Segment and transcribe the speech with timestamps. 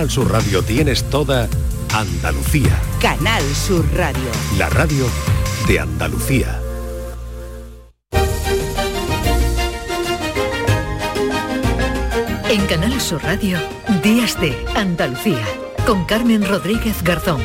[0.00, 1.46] Canal Sur Radio tienes toda
[1.92, 2.80] Andalucía.
[3.02, 4.30] Canal Sur Radio.
[4.56, 5.04] La radio
[5.68, 6.58] de Andalucía.
[12.48, 13.58] En Canal Sur Radio,
[14.02, 15.44] Días de Andalucía,
[15.84, 17.42] con Carmen Rodríguez Garzón.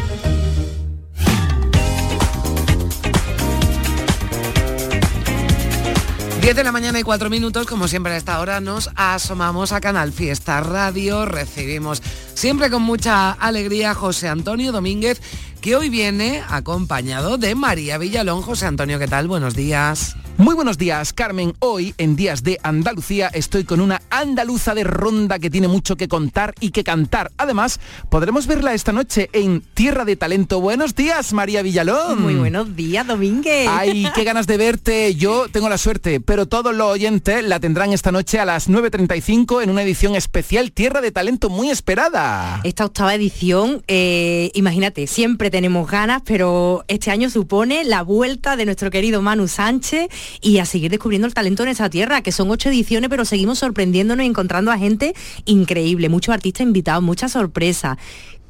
[6.45, 9.81] 10 de la mañana y 4 minutos, como siempre a esta hora, nos asomamos a
[9.81, 11.25] Canal Fiesta Radio.
[11.25, 12.03] Recibimos
[12.35, 15.19] siempre con mucha alegría José Antonio Domínguez,
[15.61, 18.43] que hoy viene acompañado de María Villalón.
[18.43, 19.27] José Antonio, ¿qué tal?
[19.27, 20.15] Buenos días.
[20.37, 21.53] Muy buenos días, Carmen.
[21.59, 26.09] Hoy, en Días de Andalucía, estoy con una andaluza de ronda que tiene mucho que
[26.09, 27.31] contar y que cantar.
[27.37, 30.59] Además, podremos verla esta noche en Tierra de Talento.
[30.59, 32.21] Buenos días, María Villalón.
[32.21, 33.69] Muy buenos días, Domínguez.
[33.71, 35.15] Ay, qué ganas de verte.
[35.15, 39.63] Yo tengo la suerte, pero todos los oyentes la tendrán esta noche a las 9.35
[39.63, 42.59] en una edición especial Tierra de Talento muy esperada.
[42.65, 48.65] Esta octava edición, eh, imagínate, siempre tenemos ganas, pero este año supone la vuelta de
[48.65, 50.09] nuestro querido Manu Sánchez
[50.41, 53.59] y a seguir descubriendo el talento en esa tierra, que son ocho ediciones, pero seguimos
[53.59, 55.13] sorprendiéndonos y encontrando a gente
[55.45, 57.97] increíble, muchos artistas invitados, muchas sorpresas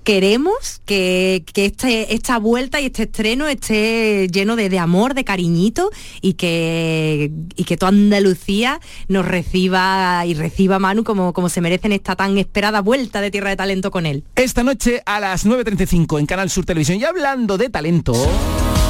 [0.06, 5.90] queremos que, este, esta vuelta y este estreno esté lleno de, amor, de cariñito
[6.22, 8.80] y que, y que toda Andalucía
[9.10, 13.32] nos reciba y reciba a Manu como, como se merecen esta tan esperada vuelta de
[13.32, 14.23] Tierra de Talento con él.
[14.36, 17.00] Esta noche a las 9.35 en Canal Sur Televisión.
[17.00, 18.14] Y hablando de talento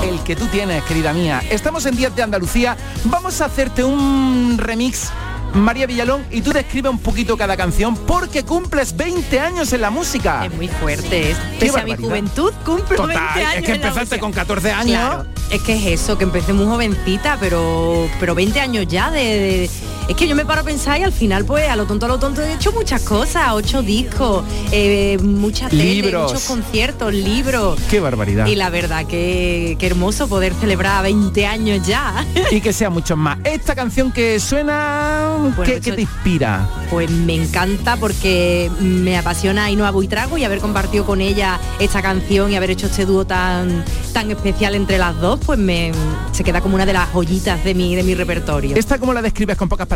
[0.10, 1.42] el que tú tienes, querida mía.
[1.50, 2.78] Estamos en Días de Andalucía.
[3.06, 5.12] Vamos a hacerte un remix
[5.54, 9.90] María Villalón, y tú describe un poquito cada canción porque cumples 20 años en la
[9.90, 10.46] música.
[10.46, 11.38] Es muy fuerte, es.
[11.60, 13.56] Pese a mi juventud, cumplo 20 años.
[13.56, 15.26] Es que empezaste con 14 años.
[15.50, 19.70] es que es eso, que empecé muy jovencita, pero, pero 20 años ya de,
[20.08, 22.10] Es que yo me paro a pensar y al final, pues, a lo tonto, a
[22.10, 26.32] lo tonto, he hecho muchas cosas, ocho discos, eh, muchas libros.
[26.32, 27.80] muchos conciertos, libros.
[27.90, 28.46] Qué barbaridad.
[28.46, 32.24] Y la verdad, que, qué hermoso poder celebrar 20 años ya.
[32.52, 33.40] Y que sea mucho más.
[33.44, 36.70] Esta canción que suena ¿Qué, te inspira?
[36.92, 42.52] Pues me encanta porque me apasiona Ainhoa Buitrago y haber compartido con ella esta canción
[42.52, 43.84] y haber hecho este dúo tan,
[44.14, 45.92] tan especial entre las dos, pues me,
[46.32, 48.76] se queda como una de las joyitas de mi, de mi repertorio.
[48.76, 49.95] ¿Esta cómo la describes con pocas palabras?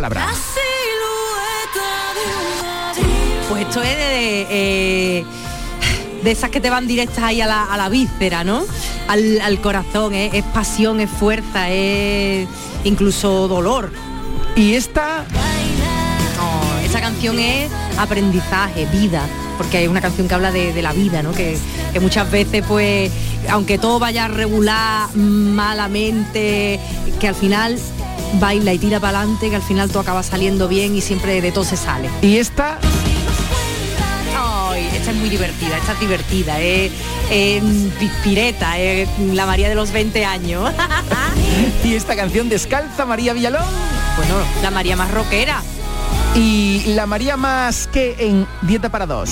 [3.50, 4.48] Pues esto es de...
[4.50, 5.26] Eh,
[6.24, 8.64] de esas que te van directas ahí a la, víscera, ¿no?
[9.08, 10.30] Al, corazón, ¿eh?
[10.34, 12.48] es pasión, es fuerza, es
[12.84, 13.92] incluso dolor.
[14.56, 15.26] Y esta...
[16.84, 19.26] esa canción es aprendizaje, vida,
[19.58, 21.32] porque hay una canción que habla de, la vida, ¿no?
[21.32, 21.58] Que,
[22.02, 23.12] muchas veces, pues,
[23.50, 26.80] aunque todo vaya a regular malamente,
[27.20, 27.80] que al final
[28.34, 31.52] baila y tira para adelante, que al final todo acaba saliendo bien y siempre de
[31.52, 32.10] todo se sale.
[32.22, 32.80] Y esta
[35.00, 36.92] esta es muy divertida, esta es divertida, es
[38.24, 40.72] pireta, es la María de los 20 años.
[41.84, 43.64] y esta canción descalza María Villalón.
[44.18, 45.62] Bueno, la María más rockera.
[46.36, 49.32] Y la María más que en dieta para dos.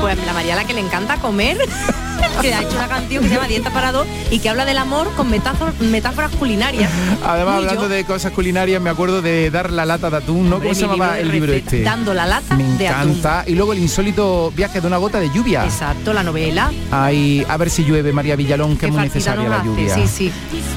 [0.00, 1.58] Pues la María la que le encanta comer.
[2.40, 4.78] que ha hecho una canción que se llama Dieta para dos y que habla del
[4.78, 6.90] amor con metáforas, culinarias.
[7.24, 10.58] Además, hablando de cosas culinarias, me acuerdo de dar la lata de atún, ¿no?
[10.58, 11.82] ¿Cómo se llamaba el libro este?
[11.82, 13.44] Dando la lata me de encanta.
[13.46, 15.64] Y luego el insólito viaje de una gota de lluvia.
[15.64, 16.70] Exacto, la novela.
[16.90, 19.94] Ay, a ver si llueve María Villalón, que es muy necesaria la lluvia.
[19.94, 20.32] Sí, sí.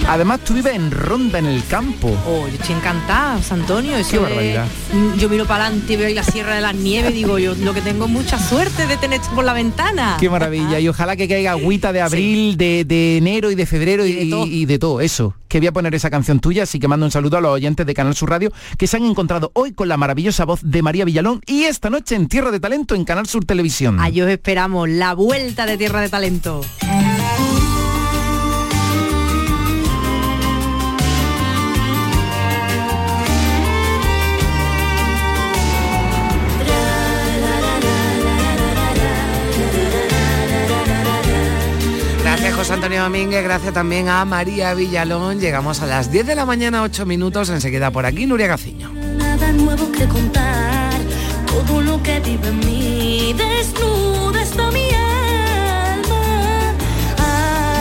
[0.07, 2.09] Además, tú vives en Ronda, en el campo.
[2.28, 3.95] Oh, yo estoy encantada, Antonio.
[3.97, 4.66] Eso Qué barbaridad.
[5.17, 7.73] yo miro para adelante y veo ahí la Sierra de las Nieves, digo yo, lo
[7.73, 10.17] que tengo mucha suerte de tener por la ventana.
[10.19, 10.79] Qué maravilla.
[10.79, 15.02] Y ojalá que agüita de abril, de, enero y de febrero y, de, todo.
[15.02, 15.35] eso.
[15.47, 17.85] Que voy a poner esa canción tuya, así que mando un saludo a los oyentes
[17.85, 21.06] de Canal Sur Radio que se han encontrado hoy con la maravillosa voz de María
[21.06, 24.00] Villalón y esta noche en Tierra de Talento en Canal Sur Televisión.
[24.00, 26.62] Ahí os esperamos, la vuelta de Tierra de Talento.
[42.49, 45.40] José Antonio Domínguez, gracias también a María Villalón.
[45.40, 48.91] Llegamos a las 10 de la mañana, 8 minutos, enseguida por aquí, Nuria Gaciño.
[49.17, 50.91] Nada nuevo que contar,
[51.46, 56.73] todo lo que vive en mí, desnuda está mi alma.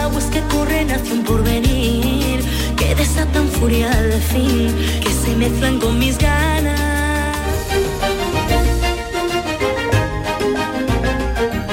[0.05, 2.45] Aguas que corren hacia un porvenir,
[2.77, 6.90] que desatan furia al fin, que se mezclan con mis ganas.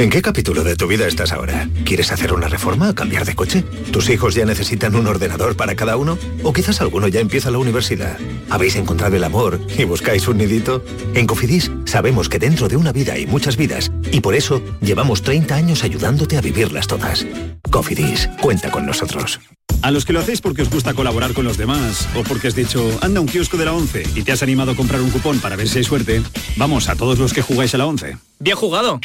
[0.00, 1.68] ¿En qué capítulo de tu vida estás ahora?
[1.84, 3.62] ¿Quieres hacer una reforma o cambiar de coche?
[3.92, 6.16] ¿Tus hijos ya necesitan un ordenador para cada uno?
[6.42, 8.16] ¿O quizás alguno ya empieza la universidad?
[8.48, 10.82] ¿Habéis encontrado el amor y buscáis un nidito?
[11.12, 15.20] En Cofidis sabemos que dentro de una vida hay muchas vidas y por eso llevamos
[15.20, 17.26] 30 años ayudándote a vivirlas todas.
[17.70, 19.38] Cofidis, cuenta con nosotros.
[19.82, 22.54] A los que lo hacéis porque os gusta colaborar con los demás o porque has
[22.54, 25.40] dicho, anda un kiosco de la 11 y te has animado a comprar un cupón
[25.40, 26.22] para ver si hay suerte,
[26.56, 28.16] vamos a todos los que jugáis a la 11.
[28.38, 28.98] Bien jugado.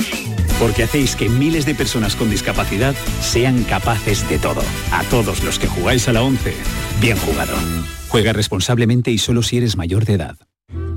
[0.60, 4.62] Porque hacéis que miles de personas con discapacidad sean capaces de todo.
[4.92, 6.54] A todos los que jugáis a la 11,
[7.02, 7.54] bien jugado.
[8.08, 10.38] Juega responsablemente y solo si eres mayor de edad.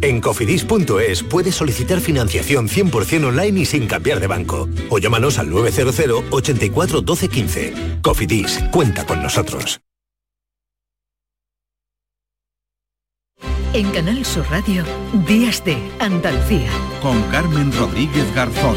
[0.00, 4.68] En cofidis.es puedes solicitar financiación 100% online y sin cambiar de banco.
[4.90, 7.74] O llámanos al 900 84 12 15.
[8.02, 9.80] Cofidis, cuenta con nosotros.
[13.74, 14.82] En Canal Sur Radio,
[15.26, 16.70] Días de Andalucía.
[17.02, 18.76] Con Carmen Rodríguez Garzón.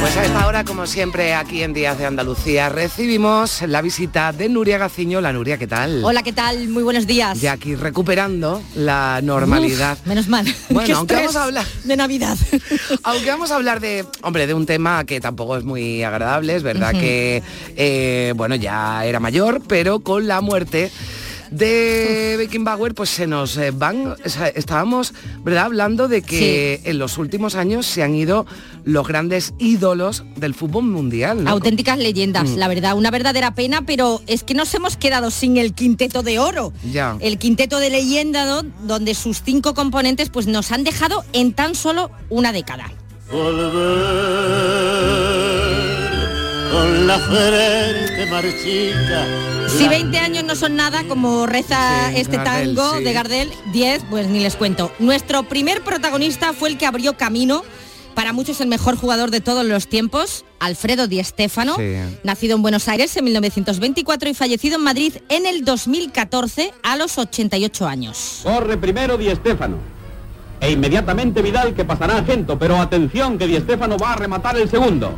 [0.00, 4.48] Pues a esta hora, como siempre, aquí en Días de Andalucía, recibimos la visita de
[4.48, 5.20] Nuria Gaciño.
[5.20, 6.02] La Nuria, ¿qué tal?
[6.04, 6.68] Hola, ¿qué tal?
[6.68, 7.40] Muy buenos días.
[7.40, 9.98] Ya aquí recuperando la normalidad.
[10.00, 10.46] Uf, menos mal.
[10.70, 12.36] Bueno, aunque vamos a hablar- de Navidad.
[13.02, 16.62] Aunque vamos a hablar de, hombre, de un tema que tampoco es muy agradable, es
[16.62, 17.42] verdad que,
[17.76, 20.90] eh, bueno, ya era mayor, pero con la muerte
[21.50, 24.14] de Beckenbauer, pues se nos eh, van,
[24.54, 25.14] estábamos,
[25.44, 28.46] ¿verdad?, hablando de que en los últimos años se han ido
[28.84, 31.50] los grandes ídolos del fútbol mundial, ¿no?
[31.50, 32.56] Auténticas leyendas, Mm.
[32.56, 36.38] la verdad, una verdadera pena, pero es que nos hemos quedado sin el quinteto de
[36.38, 36.72] oro.
[36.92, 37.16] Ya.
[37.20, 38.62] El quinteto de leyenda, ¿no?
[38.86, 42.90] donde sus cinco componentes pues nos han dejado en tan solo una década.
[46.70, 49.26] Con la frente marchita.
[49.68, 53.04] Si 20 años no son nada, como reza Sí, este Gardel, tango sí.
[53.04, 54.92] de Gardel, 10, pues ni les cuento.
[54.98, 57.62] Nuestro primer protagonista fue el que abrió camino,
[58.14, 61.94] para muchos el mejor jugador de todos los tiempos, Alfredo Di Stéfano, Sí.
[62.24, 67.16] nacido en Buenos Aires en 1924 y fallecido en Madrid en el 2014 a los
[67.18, 68.40] 88 años.
[68.42, 69.76] Corre primero Di Stéfano.
[70.60, 74.56] E inmediatamente Vidal que pasará a Gento, pero atención que Di Stéfano va a rematar
[74.58, 75.14] el segundo.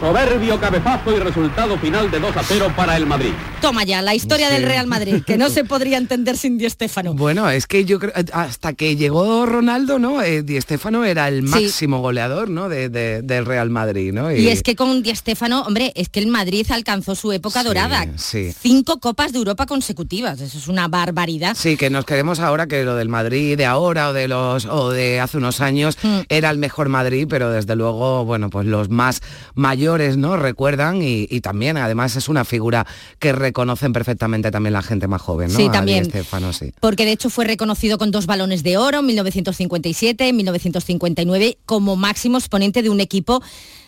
[0.00, 3.32] Soberbio cabezazo y resultado final de 2 a 0 para el Madrid.
[3.60, 4.54] Toma ya, la historia Sí.
[4.54, 7.14] del Real Madrid, que no se podría entender sin Di Stéfano.
[7.14, 10.22] Bueno, es que yo creo, hasta que llegó Ronaldo, ¿no?
[10.22, 11.48] Eh, Di Stéfano era el Sí.
[11.48, 12.68] máximo goleador, ¿no?
[12.68, 14.30] De, de- del Real Madrid, ¿no?
[14.30, 17.66] Y es que con Di Stéfano, hombre, es que el Madrid alcanzó su época Sí,
[17.66, 18.06] dorada.
[18.16, 18.52] sí.
[18.56, 21.56] Cinco copas de Europa consecutivas, eso es una barbaridad.
[21.58, 24.90] Sí, que nos queremos ahora que lo del Madrid de ahora o de los o
[24.90, 26.18] de hace unos años Mm.
[26.28, 29.22] era el mejor Madrid, pero desde luego, bueno, pues los más
[29.56, 30.36] mayores, ¿no?
[30.36, 32.86] Recuerdan y, y también, además, es una figura
[33.18, 35.58] que reconocen perfectamente también la gente más joven, ¿no?
[35.58, 36.10] Sí, también.
[36.52, 36.72] Sí.
[36.80, 41.96] Porque de hecho fue reconocido con dos balones de oro en 1957, en 1959, como
[41.96, 43.42] máximo exponente de un equipo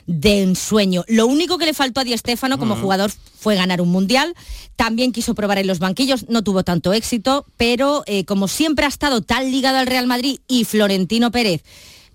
[0.06, 1.04] de ensueño.
[1.06, 2.80] Lo único que le faltó a Di Stéfano como Mm.
[2.80, 4.34] jugador fue ganar un mundial.
[4.76, 8.88] También quiso probar en los banquillos, no tuvo tanto éxito, pero eh, como siempre ha
[8.88, 11.62] estado tan ligado al Real Madrid y Florentino Pérez,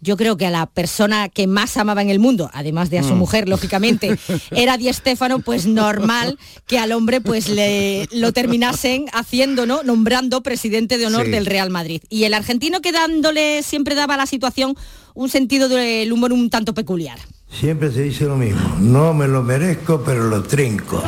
[0.01, 3.03] yo creo que a la persona que más amaba en el mundo, además de a
[3.03, 3.17] su Mm.
[3.17, 4.17] mujer, lógicamente,
[4.51, 6.37] era Di Stéfano, pues normal
[6.67, 9.83] que al hombre pues le lo terminasen haciendo, ¿no?
[9.83, 11.31] Nombrando presidente de honor Sí.
[11.31, 12.01] del Real Madrid.
[12.09, 14.75] Y el argentino que dándole siempre daba a la situación
[15.13, 17.17] un sentido del humor un tanto peculiar.
[17.49, 21.01] Siempre se dice lo mismo, no me lo merezco, pero lo trinco.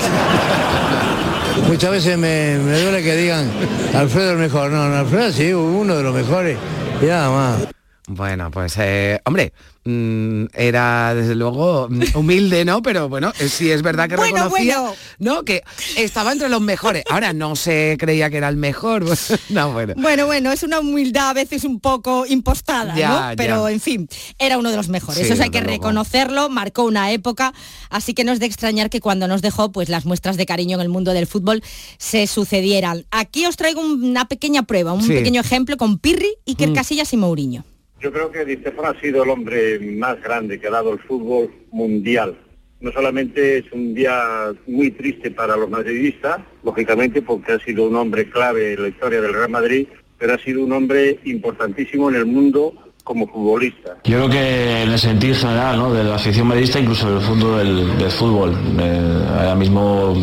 [1.68, 3.52] Muchas veces me, me duele que digan,
[3.94, 4.72] Alfredo el mejor.
[4.72, 6.58] No, no, Alfredo sí, uno de los mejores.
[7.02, 7.68] Y nada más.
[8.10, 9.52] Bueno, pues, eh, hombre,
[9.84, 12.82] mm, era desde luego humilde, ¿no?
[12.82, 14.96] Pero bueno, eh, sí es verdad que Bueno, reconocía, bueno.
[15.20, 15.44] ¿no?
[15.44, 15.62] Que
[15.98, 17.04] estaba entre los mejores.
[17.10, 19.04] Ahora no se creía que era el mejor.
[19.50, 19.94] no, bueno.
[19.98, 23.36] Bueno, bueno, es una humildad a veces un poco impostada, Ya, ¿no?
[23.36, 23.74] Pero ya.
[23.74, 24.08] en fin,
[24.40, 25.28] era uno de los mejores.
[25.28, 25.74] Sí, Eso hay que luego.
[25.74, 27.54] reconocerlo, marcó una época,
[27.90, 30.76] así que no es de extrañar que cuando nos dejó, pues las muestras de cariño
[30.78, 31.62] en el mundo del fútbol
[31.98, 33.06] se sucedieran.
[33.12, 35.10] Aquí os traigo una pequeña prueba, un Sí.
[35.12, 36.74] pequeño ejemplo con Pirri, Iker Mm.
[36.74, 37.66] Casillas y Mourinho.
[38.00, 41.50] Yo creo que Di ha sido el hombre más grande que ha dado el fútbol
[41.72, 42.38] mundial.
[42.80, 47.96] No solamente es un día muy triste para los madridistas, lógicamente porque ha sido un
[47.96, 49.88] hombre clave en la historia del Real Madrid,
[50.20, 52.74] pero ha sido un hombre importantísimo en el mundo
[53.04, 53.98] como futbolista.
[54.04, 55.92] Yo creo que en el sentido general, ¿no?
[55.92, 58.54] de la afición madridista, incluso del fondo del, del fútbol.
[58.80, 60.14] Eh, ahora mismo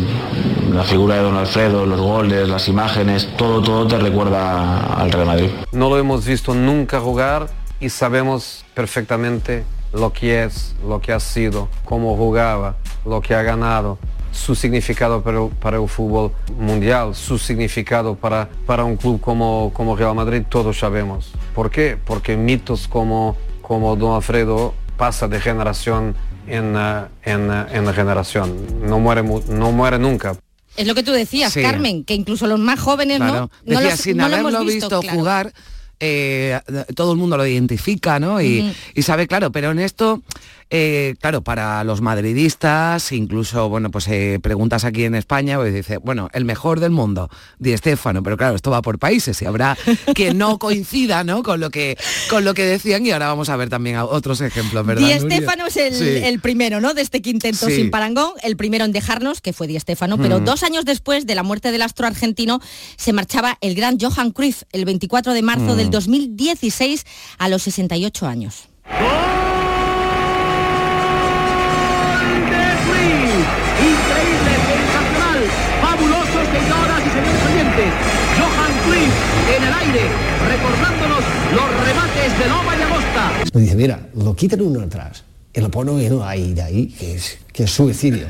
[0.71, 5.25] la figura de Don Alfredo, los goles, las imágenes, todo, todo te recuerda al Real
[5.25, 5.49] Madrid.
[5.73, 7.47] No lo hemos visto nunca jugar
[7.79, 9.63] y sabemos perfectamente
[9.93, 13.97] lo que es, lo que ha sido, cómo jugaba, lo que ha ganado.
[14.31, 16.29] su significado para el, para el fútbol
[16.59, 21.31] mundial, su significado para, para un club como, como Real Madrid, todos sabemos.
[21.53, 21.97] ¿Por qué?
[22.03, 26.15] Porque mitos como, como Don Alfredo pasa de generación
[26.47, 30.35] en, eh, en, eh, en generación, no muere, mu- no muere nunca.
[30.75, 31.61] Es lo que tú decías, Sí.
[31.61, 33.33] Carmen, que incluso los más jóvenes Claro.
[33.33, 35.17] no, no, Decía, los- sin no lo hemos haberlo visto, claro.
[35.17, 35.53] jugar,
[35.99, 36.59] eh,
[36.95, 38.41] todo el mundo lo identifica, ¿no?
[38.41, 40.21] Y, sabe, claro, pero en esto,
[40.69, 45.97] eh, claro, para los madridistas, incluso, bueno, pues eh, preguntas aquí en España, pues dice,
[45.97, 47.29] bueno, el mejor del mundo,
[47.59, 49.77] Di Stéfano, pero claro, esto va por países y habrá
[50.15, 51.43] que no coincida, ¿no?
[51.43, 51.97] Con lo que,
[52.29, 55.07] con lo que decían y ahora vamos a ver también a- otros ejemplos, ¿verdad?
[55.07, 55.37] Di Nuria?
[55.37, 56.03] Stéfano es el, Sí.
[56.25, 56.93] el primero, ¿no?
[56.93, 57.75] De este quinteto Sí.
[57.75, 60.45] sin parangón, el primero en dejarnos, que fue Di Stéfano, pero Mm.
[60.45, 62.59] dos años después de la muerte del astro argentino
[62.97, 65.77] se marchaba el gran Johan Cruyff el 24 de marzo Mm.
[65.77, 67.05] del 2016
[67.37, 68.67] a los 68 años.
[78.37, 79.13] Johan Cruyff
[79.55, 80.01] en el aire,
[80.47, 83.31] recordándonos los remates de Nova y Agosta.
[83.53, 85.23] Me dice, mira, lo quitan uno atrás
[85.53, 88.27] y lo ponen en ahí, aire ahí, que es, que es suicidio.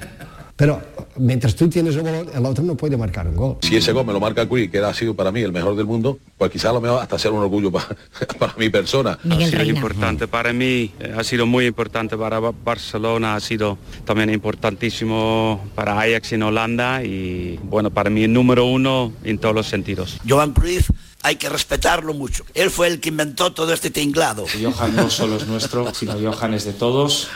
[0.58, 0.82] Pero
[1.18, 3.58] mientras tú tienes el balón, el otro no puede marcar un gol.
[3.62, 5.86] Si ese gol me lo marca Cui, que ha sido para mí el mejor del
[5.86, 7.88] mundo, pues quizás a lo mejor hasta ser un orgullo para,
[8.40, 9.20] para mi persona.
[9.30, 13.78] ha sido importante para mí, eh, ha sido muy importante para Ba- Barcelona, ha sido
[14.06, 19.68] también importantísimo para Ajax en Holanda y bueno, para mí número uno en todos los
[19.68, 20.18] sentidos.
[20.28, 20.90] Johan Cruyff
[21.22, 22.46] hay que respetarlo mucho.
[22.54, 24.46] Él fue el que inventó todo este tinglado.
[24.62, 27.28] Johan no solo es nuestro, sino Johan es de todos.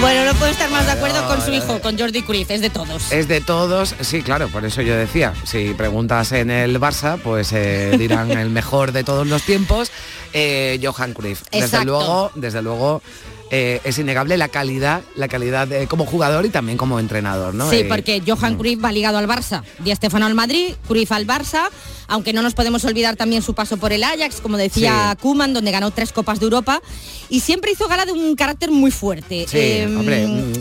[0.00, 2.70] Bueno, no puedo estar más de acuerdo con su hijo, con Jordi Cruyff, es de
[2.70, 3.12] todos.
[3.12, 7.52] Es de todos, sí, claro, por eso yo decía, si preguntas en el Barça, pues
[7.52, 9.92] eh, dirán el mejor de todos los tiempos,
[10.32, 11.42] eh, Johan Cruyff.
[11.52, 11.86] Desde Exacto.
[11.86, 13.02] luego, desde luego,
[13.50, 17.68] eh, es innegable la calidad, la calidad de- como jugador y también como entrenador, ¿no?
[17.70, 21.26] Sí, Eh, porque Johan Cruyff va ligado al Barça, Di Stéfano al Madrid, Cruyff al
[21.26, 21.68] Barça,
[22.06, 25.22] aunque no nos podemos olvidar también su paso por el Ajax, como decía Sí.
[25.22, 26.80] Kuman, donde ganó tres Copas de Europa,
[27.28, 29.46] y siempre hizo gala de un carácter muy fuerte.
[29.48, 30.52] Sí, Em, hombre, mm,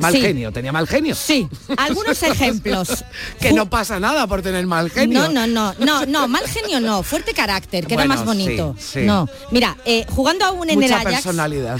[0.00, 0.20] mal sí.
[0.20, 1.14] genio, tenía mal genio.
[1.14, 3.04] Sí, algunos ejemplos.
[3.40, 5.20] que no pasa nada por tener mal genio.
[5.20, 8.74] No, no, no, no, no, mal genio no, fuerte carácter, que era Bueno, más bonito.
[8.78, 9.00] sí, sí.
[9.06, 11.78] No, mira, eh, jugando aún en Mucha el Ajax, personalidad.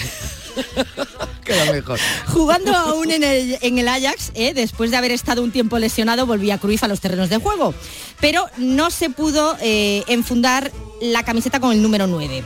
[2.26, 6.26] Jugando aún en el, en el Ajax, eh, después de haber estado un tiempo lesionado,
[6.26, 7.74] volvía Cruyff a los terrenos de juego.
[8.20, 12.44] Pero no se pudo eh, enfundar la camiseta con el número 9.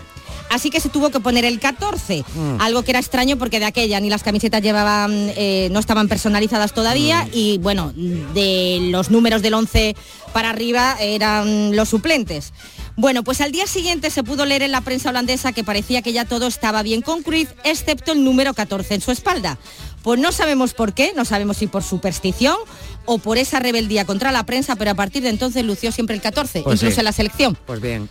[0.51, 2.61] Así que se tuvo que poner el 14, Mm.
[2.61, 6.73] algo que era extraño porque de aquella ni las camisetas llevaban, eh, no estaban personalizadas
[6.73, 9.95] todavía y bueno, de los números del 11
[10.33, 12.53] para arriba eran los suplentes.
[12.97, 16.13] Bueno, pues al día siguiente se pudo leer en la prensa holandesa que parecía que
[16.13, 19.57] ya todo estaba bien con Cruyff, excepto el número 14 en su espalda.
[20.03, 22.57] Pues no sabemos por qué, no sabemos si por superstición
[23.05, 26.23] o por esa rebeldía contra la prensa, pero a partir de entonces lució siempre el
[26.23, 27.01] 14, Pues incluso sí.
[27.01, 27.59] en la selección.
[27.67, 28.09] Pues bien.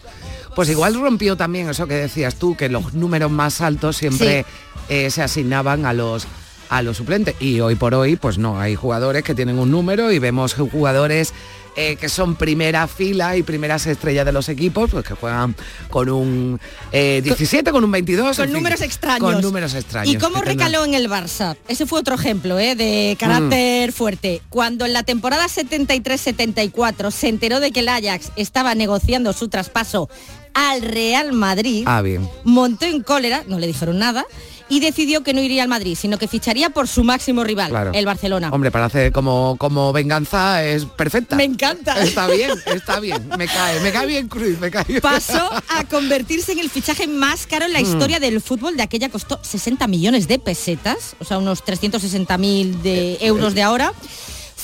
[0.57, 4.43] Pues igual rompió también eso que decías tú, que los números más altos siempre
[4.89, 6.25] eh, se asignaban a los
[6.69, 7.35] a los suplentes.
[7.39, 11.31] Y hoy por hoy, pues no, hay jugadores que tienen un número y vemos jugadores
[11.75, 15.55] eh, que son primera fila y primeras estrellas de los equipos, pues que juegan
[15.91, 16.59] con un
[16.91, 18.35] eh, 17, con un 22.
[18.35, 19.31] Con en fin, números extraños.
[19.31, 20.15] Con números extraños.
[20.15, 21.55] ¿Y cómo recaló en el Barça?
[21.67, 22.73] Ese fue otro ejemplo ¿eh?
[22.73, 23.19] de Mm.
[23.19, 24.41] carácter fuerte.
[24.49, 30.09] Cuando en la temporada 73-74 se enteró de que el Ajax estaba negociando su traspaso
[30.57, 32.27] al Real Madrid, Ah, bien.
[32.43, 34.25] montó en cólera, no le dijeron nada,
[34.69, 37.91] y decidió que no iría al Madrid, sino que ficharía por su máximo rival, Claro.
[37.93, 38.49] el Barcelona.
[38.51, 41.35] Hombre, para hacer como, como venganza es perfecta.
[41.37, 42.01] Me encanta.
[42.01, 43.29] Está bien, está bien.
[43.37, 44.99] Me cae, me cae bien Cruz, me cae bien.
[45.01, 47.83] Pasó a convertirse en el fichaje más caro en la Mm.
[47.85, 48.75] historia del fútbol.
[48.75, 53.61] De aquella costó 60 millones de pesetas, o sea, unos 360 mil de euros de
[53.61, 53.93] ahora.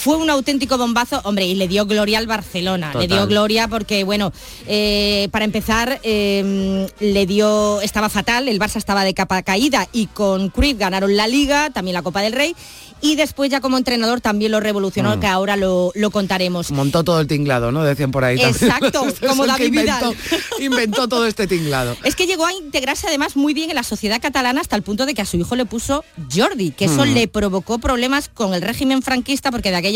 [0.04, 2.92] Fue un auténtico bombazo, hombre, y le dio gloria al Barcelona.
[3.00, 4.34] Le dio gloria porque, bueno,
[4.68, 10.08] eh, para empezar, eh, le dio, estaba fatal, el Barça estaba de capa caída y
[10.08, 12.54] con Cruyff ganaron la Liga, también la Copa del Rey,
[13.00, 15.20] y después ya como entrenador también lo revolucionó, Mm.
[15.22, 16.72] que ahora lo, lo contaremos.
[16.72, 17.84] Montó todo el tinglado, ¿no?
[17.84, 18.38] Decían por ahí.
[18.40, 18.56] también.
[18.64, 20.42] Exacto, como David inventó, Vidal.
[20.60, 21.96] inventó todo este tinglado.
[22.04, 25.06] Es que llegó a integrarse además muy bien en la sociedad catalana hasta el punto
[25.06, 27.14] de que a su hijo le puso Jordi, que eso Mm.
[27.14, 29.93] le provocó problemas con el régimen franquista porque de aquella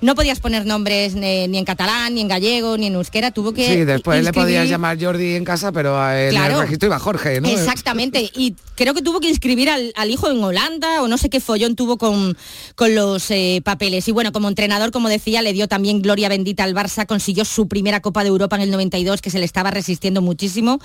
[0.00, 3.52] no podías poner nombres ni, ni en catalán, ni en gallego, ni en euskera, tuvo
[3.52, 6.56] que Sí, después le podías llamar Jordi en casa, pero en Claro.
[6.56, 7.48] el registro iba Jorge, ¿no?
[7.48, 11.30] Exactamente, y creo que tuvo que inscribir al, al hijo en Holanda o no sé
[11.30, 12.36] qué follón tuvo con,
[12.74, 14.08] con los eh, papeles.
[14.08, 17.68] Y bueno, como entrenador, como decía, le dio también gloria bendita al Barça, consiguió su
[17.68, 20.80] primera Copa de Europa en el 92, que se le estaba resistiendo muchísimo,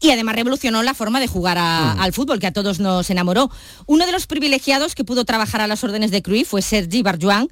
[0.00, 2.00] y además revolucionó la forma de jugar a- Mm.
[2.00, 3.48] al fútbol, que a todos nos enamoró.
[3.86, 7.46] Uno de los privilegiados que pudo trabajar a las órdenes de Cruyff fue Sergi Barjuan,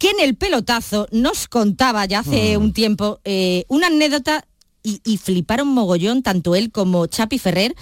[0.00, 2.62] que en el pelotazo nos contaba ya hace Mm.
[2.62, 4.44] un tiempo eh, una anécdota
[4.82, 7.74] y, y fliparon mogollón tanto él como Chapi Ferrer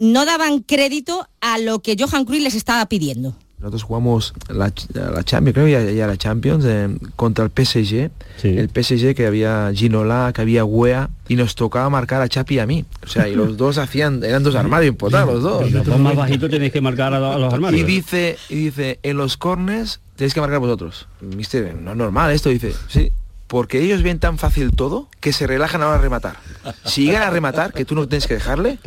[0.00, 3.36] no daban crédito a lo que Johan Cruyff les estaba pidiendo.
[3.58, 8.10] Nosotros jugamos la, la Champions, creo, ya, ya la Champions, eh, contra el PSG.
[8.58, 12.58] El PSG que había Ginola, que había Wea, y nos tocaba marcar a Chapi y
[12.58, 12.84] a mí.
[13.02, 15.70] O sea, y los dos hacían, eran dos armarios imputados los dos.
[15.70, 17.80] Los dos más bajitos tenéis que marcar a, lo- a los armarios.
[17.80, 21.06] Y dice, y dice, en los corners tenéis que marcar vosotros.
[21.22, 23.12] Mister, no es normal esto, dice, sí.
[23.46, 26.36] Porque ellos ven tan fácil todo que se relajan ahora a rematar.
[26.84, 28.78] Si llegan a rematar, que tú no tienes que dejarle,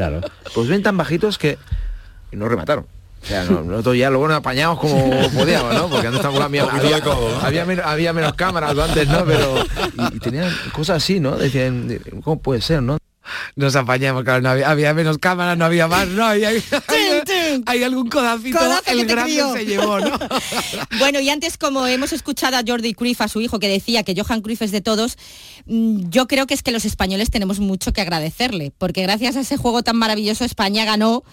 [0.54, 1.58] pues ven tan bajitos que
[2.32, 2.86] no remataron.
[3.28, 5.90] O sea, no- nosotros ya luego nos apañamos como podíamos, ¿no?
[5.90, 7.42] Porque antes estábamos había, había, codo, ¿no?
[7.46, 9.26] había men- había menos cámaras antes, ¿no?
[9.26, 9.66] Pero
[10.14, 11.36] y, y tenían cosas así, ¿no?
[11.36, 12.98] Decían, ¿cómo puede ser, no?
[13.58, 17.64] Nos apañamos, claro, no había, había menos cámaras, no había más, no, hay, hay, hay-
[17.66, 19.54] hay algún codacito, Codazo que el grande crió.
[19.54, 20.18] se llevó, ¿no?
[21.00, 24.16] Bueno, y antes como hemos escuchado a Jordi Cruyff, a su hijo, que decía que
[24.18, 25.18] Johan Cruyff es de todos,
[25.66, 29.42] mm, yo creo que es que los españoles tenemos mucho que agradecerle, porque gracias a
[29.42, 31.24] ese juego tan maravilloso España ganó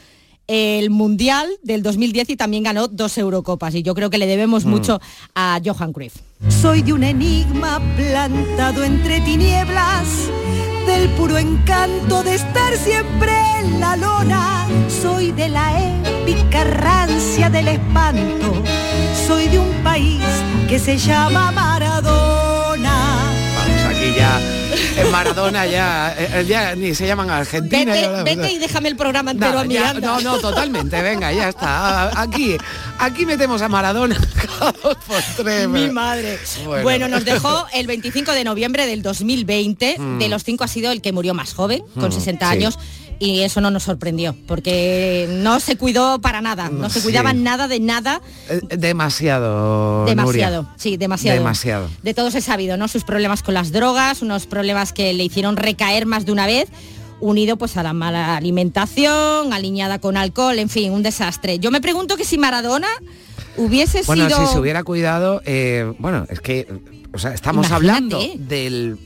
[0.47, 4.65] el Mundial del 2010 y también ganó dos Eurocopas, y yo creo que le debemos
[4.65, 4.69] Mm.
[4.71, 5.01] mucho
[5.35, 6.15] a Johan Cruyff.
[6.61, 10.07] Soy de un enigma plantado entre tinieblas,
[10.87, 14.67] del puro encanto de estar siempre en la lona.
[15.03, 15.73] Soy de la
[16.05, 18.63] épica rancia del espanto,
[19.27, 20.21] soy de un país
[20.69, 23.33] que se llama Maradona.
[23.57, 24.41] Vamos, aquí ya,
[24.97, 27.93] en Maradona ya, eh, ya ni se llaman Argentina.
[28.25, 31.49] Vete, y déjame el programa entero No, a mí, ya, no, no, totalmente, venga, ya
[31.49, 32.21] está.
[32.21, 32.57] Aquí,
[32.99, 34.17] aquí metemos a Maradona
[34.81, 34.97] por
[35.37, 35.69] tres.
[35.69, 36.39] Mi madre.
[36.83, 37.09] Bueno.
[37.09, 39.97] nos dejó el 25 de noviembre del 2020.
[39.99, 40.19] Mm.
[40.19, 42.53] De los cinco ha sido el que murió más joven, con Mm, 60 sí.
[42.57, 42.79] años.
[43.25, 47.05] Y eso no nos sorprendió, porque no se cuidó para nada, no se Sí.
[47.05, 50.75] cuidaba nada de nada, Eh, Demasiado, demasiado, Nuria.
[50.77, 51.39] sí, demasiado.
[51.39, 51.89] Demasiado.
[52.03, 52.87] De todos he sabido, ¿no?
[52.89, 56.69] Sus problemas con las drogas, unos problemas que le hicieron recaer más de una vez,
[57.21, 61.59] unido pues a la mala alimentación, alineada con alcohol, en fin, un desastre.
[61.59, 62.89] Yo me pregunto que si Maradona
[63.57, 64.47] hubiese Bueno, sido...
[64.47, 66.67] si se hubiera cuidado, eh, bueno, es que,
[67.15, 68.15] o sea, estamos Imagínate.
[68.17, 68.99] hablando del,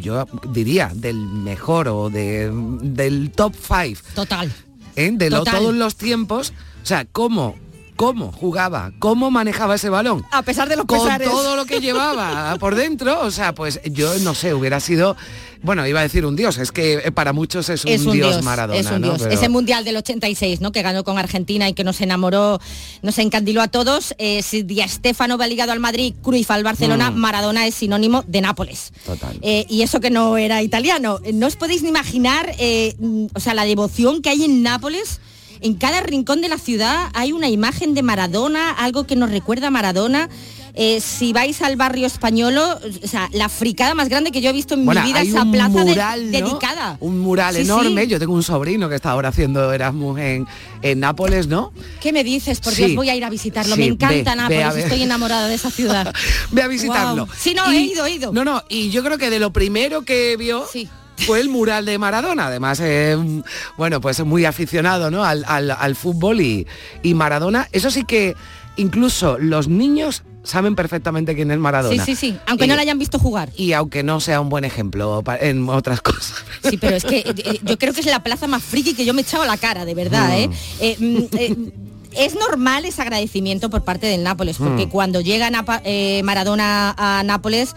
[0.00, 2.50] yo diría, del mejor o de,
[2.82, 3.96] del top five.
[4.14, 4.52] Total.
[4.96, 5.10] ¿eh?
[5.12, 6.52] De lo- todos los tiempos.
[6.82, 7.56] O sea, cómo,
[7.96, 10.24] cómo jugaba, cómo manejaba ese balón.
[10.30, 11.28] A pesar de los Con pesares.
[11.30, 15.16] todo lo que llevaba por dentro, o sea, pues yo no sé, hubiera sido,
[15.62, 18.30] bueno, iba a decir un dios, es que para muchos es un, es un dios,
[18.34, 19.06] dios, Maradona, es un ¿no?
[19.08, 19.22] dios.
[19.22, 20.70] Pero- Ese mundial del 86, ¿no?
[20.72, 22.60] Que ganó con Argentina y que nos enamoró,
[23.02, 24.14] nos encandiló a todos.
[24.18, 27.16] Eh, si Di Stéfano va ligado al Madrid, Cruyff al Barcelona, Mm.
[27.16, 28.92] Maradona es sinónimo de Nápoles.
[29.06, 29.38] Total.
[29.42, 31.18] Eh, y eso que no era italiano.
[31.32, 32.94] No os podéis ni imaginar, eh,
[33.34, 35.20] o sea, la devoción que hay en Nápoles.
[35.60, 39.68] En cada rincón de la ciudad hay una imagen de Maradona, algo que nos recuerda
[39.68, 40.28] a Maradona.
[40.78, 44.52] Eh, si vais al barrio españolo, o sea, la fricada más grande que yo he
[44.52, 46.38] visto en Bueno, mi vida, hay esa un plaza de- mural, ¿no?
[46.38, 46.96] dedicada.
[47.00, 47.66] Un mural Sí, sí.
[47.66, 48.06] enorme.
[48.06, 50.46] Yo tengo un sobrino que está ahora haciendo Erasmus en,
[50.82, 51.72] en Nápoles, ¿no?
[52.02, 52.60] ¿Qué me dices?
[52.60, 52.84] Por Sí.
[52.84, 53.74] Dios, voy a ir a visitarlo.
[53.74, 56.12] Me encanta ve, Nápoles, estoy enamorada de esa ciudad.
[56.50, 57.24] Ve a visitarlo.
[57.24, 57.38] Guau.
[57.40, 58.32] Sí, no, Y- he ido, he ido.
[58.34, 60.66] No, no, y yo creo que de lo primero que vio
[61.16, 62.46] fue el mural de Maradona.
[62.48, 63.16] Además, eh,
[63.76, 65.24] bueno, pues es muy aficionado ¿no?
[65.24, 66.66] al, al- al fútbol y,
[67.02, 67.68] y Maradona.
[67.72, 68.34] Eso sí que
[68.76, 72.04] incluso los niños saben perfectamente quién es Maradona.
[72.04, 73.50] Sí, sí, sí, aunque no la hayan visto jugar.
[73.56, 76.44] Y aunque no sea un buen ejemplo en otras cosas.
[76.68, 79.04] Sí, pero es que eh, eh, yo creo que es la plaza más friki que
[79.04, 80.30] yo me he echado a la cara, de verdad,
[81.00, 81.24] Mm.
[82.12, 84.90] es normal ese agradecimiento por parte del Nápoles, porque Mm.
[84.90, 87.74] cuando llega Napa- eh, Maradona a Nápoles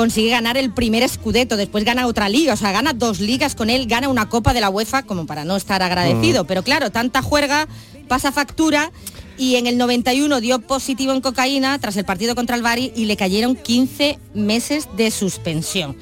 [0.00, 3.68] consigue ganar el primer escudeto, después gana otra liga, o sea, gana dos ligas con
[3.68, 6.46] él, gana una copa de la UEFA como para no estar agradecido, Mm.
[6.46, 7.68] pero claro, tanta juerga
[8.08, 8.92] pasa factura
[9.36, 13.04] y en el 91 dio positivo en cocaína tras el partido contra el Bari y
[13.04, 15.94] le cayeron 15 meses de suspensión.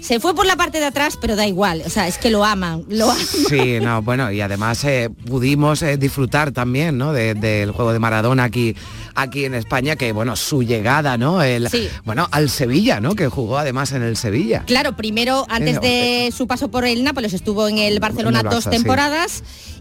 [0.00, 2.44] Se fue por la parte de atrás, pero da igual, o sea, es que lo
[2.44, 3.24] aman, lo aman.
[3.48, 7.12] Sí, no, bueno, y además eh, pudimos eh, disfrutar también, ¿no?
[7.12, 8.74] de- del juego de Maradona aquí,
[9.14, 11.42] aquí en España, que bueno, su llegada, ¿no?
[11.42, 11.88] El, Sí.
[12.04, 13.14] Bueno, al Sevilla, ¿no?
[13.14, 14.64] Que jugó además en el Sevilla.
[14.66, 18.50] Claro, primero, antes de su paso por el Nápoles, estuvo en el Barcelona En el
[18.52, 18.70] Barça, dos sí.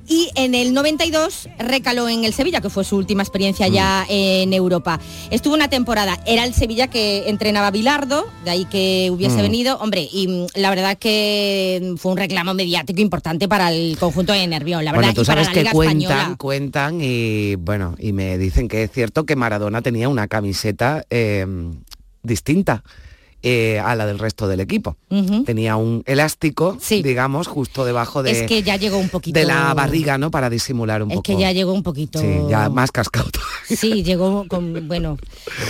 [0.09, 4.51] Y en el 92 recaló en el Sevilla, que fue su última experiencia ya en
[4.53, 4.99] Europa.
[5.29, 9.41] Estuvo una temporada, era el Sevilla que entrenaba Bilardo, de ahí que hubiese Mm.
[9.41, 14.33] venido, hombre, y mm, la verdad que fue un reclamo mediático importante para el conjunto
[14.33, 16.35] de Nervión, la verdad, Bueno, tú para sabes que cuentan, Española.
[16.37, 21.45] cuentan y bueno, y me dicen que es cierto que Maradona tenía una camiseta eh,
[22.23, 22.83] distinta.
[23.43, 24.97] Eh, a la del resto del equipo.
[25.45, 29.39] Tenía un elástico, digamos, justo debajo de, Es que ya llegó un poquito...
[29.39, 30.29] de la barriga, ¿no?
[30.31, 31.23] Para disimular un Es poco.
[31.23, 32.19] que ya llegó un poquito...
[32.19, 33.29] Sí, ya más cascado.
[33.65, 35.17] Sí, llegó con, bueno,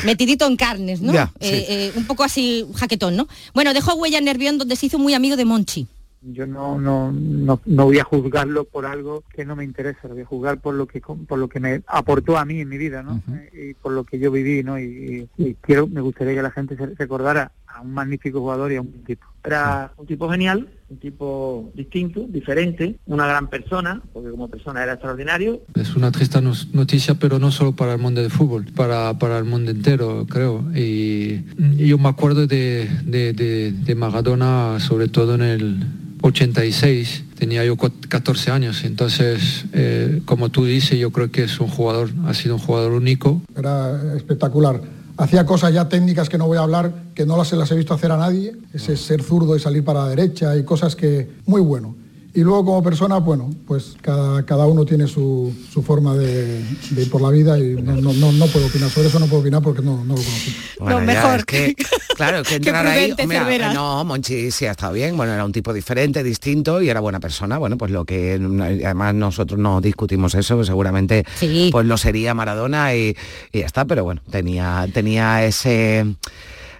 [0.06, 1.14] metidito en carnes, ¿no?
[1.14, 3.28] Ya, Eh, eh, un poco así jaquetón, ¿no?
[3.54, 5.88] Bueno, dejó huella en Nervión donde se hizo muy amigo de Monchi.
[6.22, 10.16] Yo no, no, no, no voy a juzgarlo por algo que no me interesa, lo
[10.16, 12.78] voy a juzgar por lo que por lo que me aportó a mí en mi
[12.78, 13.22] vida, ¿no?
[13.54, 14.78] Y por lo que yo viví, ¿no?
[14.78, 18.72] Y, y- y quiero, me gustaría que la gente se recordara a un magnífico jugador
[18.72, 19.26] y a un buen tipo.
[19.44, 24.94] Era un tipo genial, un tipo distinto, diferente, una gran persona, porque como persona era
[24.94, 25.62] extraordinario.
[25.76, 26.42] Es una triste
[26.74, 30.66] noticia, pero no solo para el mundo del fútbol, para, para el mundo entero, creo.
[30.76, 31.46] Y,
[31.78, 35.84] y yo me acuerdo de, de- de- de Maradona, sobre todo en el
[36.22, 41.60] 86, tenía yo cu- 14 años, entonces, eh, como tú dices, yo creo que es
[41.62, 43.42] un jugador, ha sido un jugador único.
[43.56, 44.82] Era espectacular.
[45.20, 47.76] Hacía cosas ya técnicas que no voy a hablar, que no las, se las he
[47.76, 48.56] visto hacer a nadie.
[48.74, 51.94] Ese ser zurdo y salir para la derecha y cosas que muy bueno.
[52.34, 57.02] Y luego como persona, bueno, pues cada, cada uno tiene su, su forma de, de
[57.02, 58.90] ir por la vida y no, no, no, no puedo opinar.
[58.90, 60.56] Sobre eso no puedo opinar porque no, no lo conocí.
[60.80, 61.76] Bueno, ya, es que,
[62.16, 65.74] claro, que entrar ahí, hombre, no, Monchi sí ha estado bien, bueno, era un tipo
[65.74, 70.56] diferente, distinto y era buena persona, bueno, pues lo que además nosotros no discutimos eso,
[70.56, 71.26] pues seguramente
[71.72, 73.16] pues lo sería Maradona y,
[73.52, 76.06] y ya está, pero bueno, tenía, tenía ese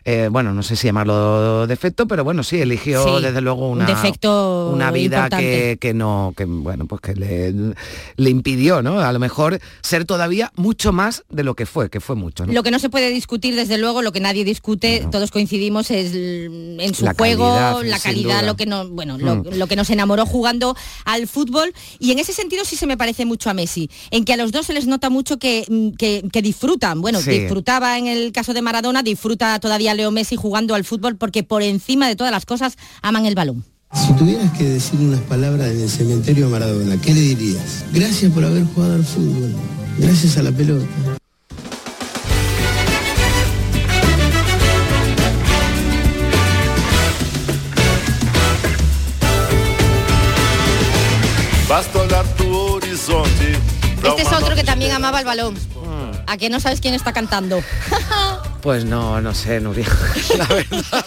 [0.06, 3.78] eh, bueno, no sé si llamarlo defecto, pero bueno, sí, eligió Sí, desde luego un
[3.80, 7.54] una, defecto una vida que, que no, que bueno, pues que le,
[8.16, 9.00] le impidió, ¿no?
[9.00, 12.54] A lo mejor ser todavía mucho más de lo que fue, que fue mucho, ¿no?
[12.54, 16.14] Lo que no se puede discutir, desde luego, lo que nadie discute, todos coincidimos, es
[16.14, 18.42] en su La juego, calidad, la calidad, duda.
[18.44, 19.44] lo que no, bueno, lo, Mm.
[19.58, 21.74] lo que nos enamoró jugando al fútbol.
[22.00, 24.52] Y en ese sentido sí se me parece mucho a Messi, en que a los
[24.52, 27.02] dos se les nota mucho que, mm, que- que disfrutan.
[27.02, 27.30] Bueno, Sí.
[27.32, 31.62] disfrutaba en el caso de Maradona, disfruta todavía Leo Messi jugando al fútbol porque por
[31.62, 33.64] encima de todas las cosas aman el balón.
[33.94, 37.86] Si tuvieras que decir unas palabras en el cementerio de Maradona, ¿qué le dirías?
[37.92, 39.56] Gracias por haber jugado al fútbol.
[39.98, 40.86] Gracias a la pelota.
[51.68, 53.58] Basta olhar tu horizonte.
[54.04, 55.56] Este es otro que también amaba el balón.
[56.26, 57.62] ¿A que no sabes quién está cantando?
[58.62, 59.88] Pues no, no sé, Nuria.
[60.38, 61.06] La verdad.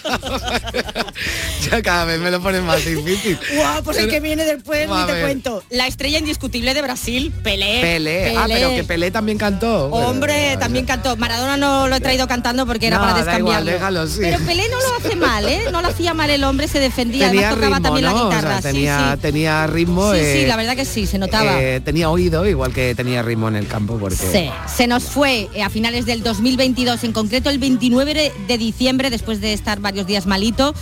[1.71, 3.37] ya cada vez me lo ponen más difícil.
[3.55, 5.63] Guau, pues el que viene después ni te cuento.
[5.69, 7.81] La estrella indiscutible de Brasil, Pelé.
[7.81, 8.35] Pelé.
[8.37, 9.85] Ah, pero que Pelé también cantó.
[9.87, 11.15] Hombre, también cantó.
[11.15, 14.07] Maradona no lo he traído cantando porque era No, para da igual, descambiarlo.
[14.07, 14.19] sí.
[14.21, 15.61] Pero Pelé no lo hace mal, ¿eh?
[15.71, 18.11] No lo hacía mal el hombre, se defendía, tenía además tocaba ritmo, también ¿no?
[18.13, 18.57] la O sea, guitarra.
[18.57, 19.19] sí, tenía, sí.
[19.21, 20.13] tenía ritmo.
[20.13, 21.61] Sí, sí, eh, la verdad que sí, se notaba.
[21.61, 24.15] eh, tenía oído, igual que tenía ritmo en el campo, porque...
[24.17, 29.09] Sí, se nos fue eh, a finales del 2022, en concreto el 29 de- diciembre,
[29.09, 30.73] después de estar varios días malito.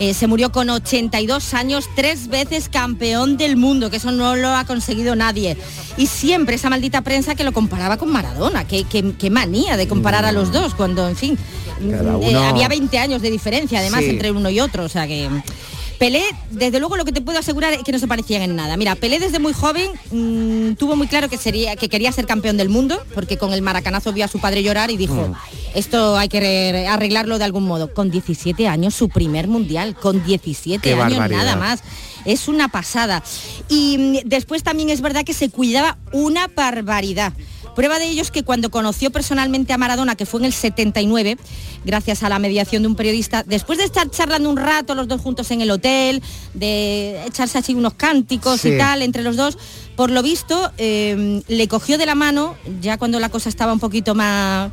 [0.00, 4.48] eh, se murió con 82 años, tres veces campeón del mundo, que eso no lo
[4.54, 5.56] ha conseguido nadie.
[5.96, 9.88] Y siempre esa maldita prensa que lo comparaba con Maradona, qué, qué- qué manía de
[9.88, 11.36] comparar a los dos, cuando, en fin,
[11.90, 14.10] Cada eh, había 20 años de diferencia, además, Sí.
[14.10, 15.28] entre uno y otro, o sea que...
[15.98, 18.76] Pelé, desde luego lo que te puedo asegurar es que no se parecían en nada.
[18.76, 22.56] Mira, Pelé desde muy joven mm, tuvo muy claro que sería que quería ser campeón
[22.56, 25.34] del mundo, porque con el maracanazo vio a su padre llorar y dijo,
[25.78, 27.92] esto hay que re- arreglarlo de algún modo.
[27.94, 31.38] Con 17 años, su primer mundial, con 17 Qué años barbaridad.
[31.44, 31.80] nada más.
[32.24, 33.22] Es una pasada.
[33.68, 37.32] Y mm, después también es verdad que se cuidaba una barbaridad.
[37.76, 41.38] Prueba de ello es que cuando conoció personalmente a Maradona, que fue en el 79,
[41.84, 45.20] gracias a la mediación de un periodista, después de estar charlando un rato los dos
[45.20, 46.20] juntos en el hotel,
[46.54, 48.70] de echarse así unos cánticos Sí.
[48.70, 49.56] y tal entre los dos,
[49.94, 53.78] por lo visto eh, le cogió de la mano, ya cuando la cosa estaba un
[53.80, 54.72] poquito más...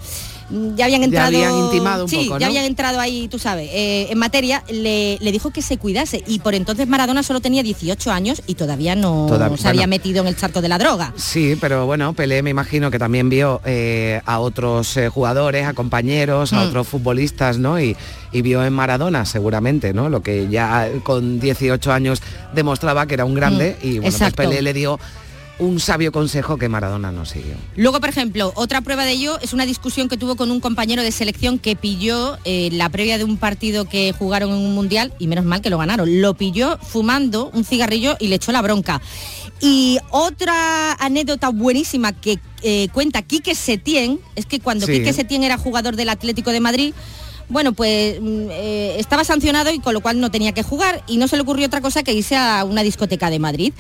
[0.76, 1.28] Ya habían Ya entrado...
[1.28, 5.18] habían intimado un sí, poco, ya habían entrado ahí, tú sabes, eh, en materia, le,
[5.20, 8.96] le dijo que se cuidase y por entonces Maradona solo tenía 18 años y todavía
[8.96, 9.90] no Todavía- se había bueno.
[9.92, 11.14] metido en el charco de la droga.
[11.18, 15.74] Sí, pero bueno, Pelé me imagino que también vio eh, a otros eh, jugadores, a
[15.74, 16.68] compañeros, a Mm.
[16.68, 17.80] otros futbolistas, ¿no?
[17.80, 17.96] Y,
[18.32, 20.10] y vio en Maradona seguramente, ¿no?
[20.10, 22.22] Lo que ya con 18 años
[22.54, 24.34] demostraba que era un grande Mm, y bueno, pues.
[24.34, 25.00] Pelé le dio
[25.58, 27.56] un sabio consejo que Maradona no siguió.
[27.76, 31.02] Luego, por ejemplo, otra prueba de ello es una discusión que tuvo con un compañero
[31.02, 35.14] de selección que pilló eh, la previa de un partido que jugaron en un mundial
[35.20, 36.22] y menos mal que lo ganaron.
[36.22, 39.02] Lo pilló fumando un cigarrillo y le echó la bronca.
[39.62, 44.92] Y otra anécdota buenísima que eh, cuenta Quique Setién es que cuando Sí.
[44.92, 46.94] Quique Setién era jugador del Atlético de Madrid,
[47.48, 51.18] bueno, pues mm, eh, estaba sancionado y con lo cual no tenía que jugar y
[51.18, 53.74] no se le ocurrió otra cosa que irse a una discoteca de Madrid.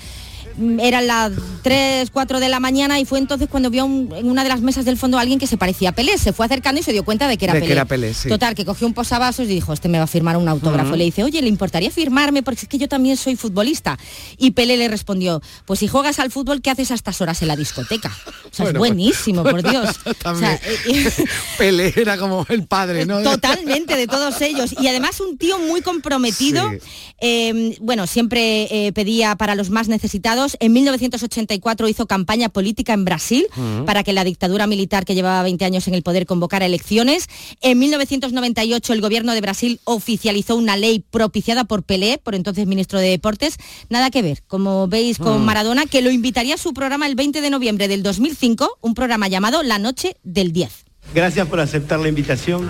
[0.80, 1.32] Eran las
[1.63, 4.62] 3, 4 de la mañana y fue entonces cuando vio un- en una de las
[4.62, 6.18] mesas del fondo a alguien que se parecía a Pelé.
[6.18, 7.74] Se fue acercando y se dio cuenta de que era De que Pelé.
[7.74, 8.30] era Pelé, sí.
[8.30, 10.96] Total, que cogió un posavasos y dijo, este me va a firmar un autógrafo.
[10.96, 12.44] Le dice, oye, ¿le importaría firmarme?
[12.44, 13.98] Porque es que yo también soy futbolista.
[14.38, 17.48] Y Pelé le respondió, pues si juegas al fútbol, ¿qué haces a estas horas en
[17.50, 18.12] la discoteca?
[18.28, 19.89] O sea, Bueno, es buenísimo, por Dios.
[20.26, 20.60] O sea,
[21.58, 23.22] Pelé era como el padre, ¿no?
[23.22, 24.74] Totalmente, de todos ellos.
[24.80, 26.70] Y además un tío muy comprometido.
[26.72, 26.78] Sí.
[27.22, 30.44] Eh, bueno, siempre eh, pedía para los más necesitados.
[30.60, 33.47] En 1984 hizo campaña política en Brasil
[33.86, 37.27] para que la dictadura militar que llevaba 20 años en el poder convocara elecciones.
[37.62, 42.99] En 1998 el gobierno de Brasil oficializó una ley propiciada por Pelé, por entonces ministro
[42.99, 43.58] de Deportes.
[43.89, 45.45] Nada que ver, como veis con Mm.
[45.45, 49.27] Maradona, que lo invitaría a su programa el 20 de noviembre del 2005, un programa
[49.27, 50.86] llamado La Noche del 10.
[51.13, 52.69] Gracias por aceptar la invitación.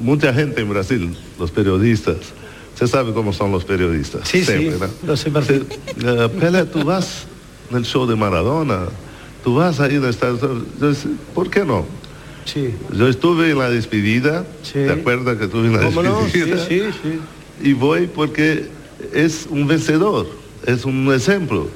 [0.00, 2.16] Mucha gente en Brasil, los periodistas.
[2.74, 4.28] Usted sabe cómo son los periodistas.
[4.28, 5.14] Sí, sí, Siempre, ¿no?
[5.14, 7.24] Eh, Pelé, tú vas
[7.70, 8.86] en el show de Maradona,
[9.42, 11.06] tú vas ahí en Estados Unidos.
[11.34, 11.86] ¿Por qué no?
[12.44, 12.74] Sí.
[12.92, 16.28] Yo estuve en la despedida, ¿te acuerdas que estuve en la ¿Cómo no?
[16.28, 16.92] Sí, despedida?
[16.92, 17.68] sí, sí.
[17.68, 18.68] Y voy porque
[19.12, 20.26] es un vencedor,
[20.66, 21.68] es un ejemplo.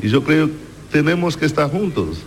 [0.00, 0.52] Y yo creo que
[0.92, 2.18] tenemos que estar juntos.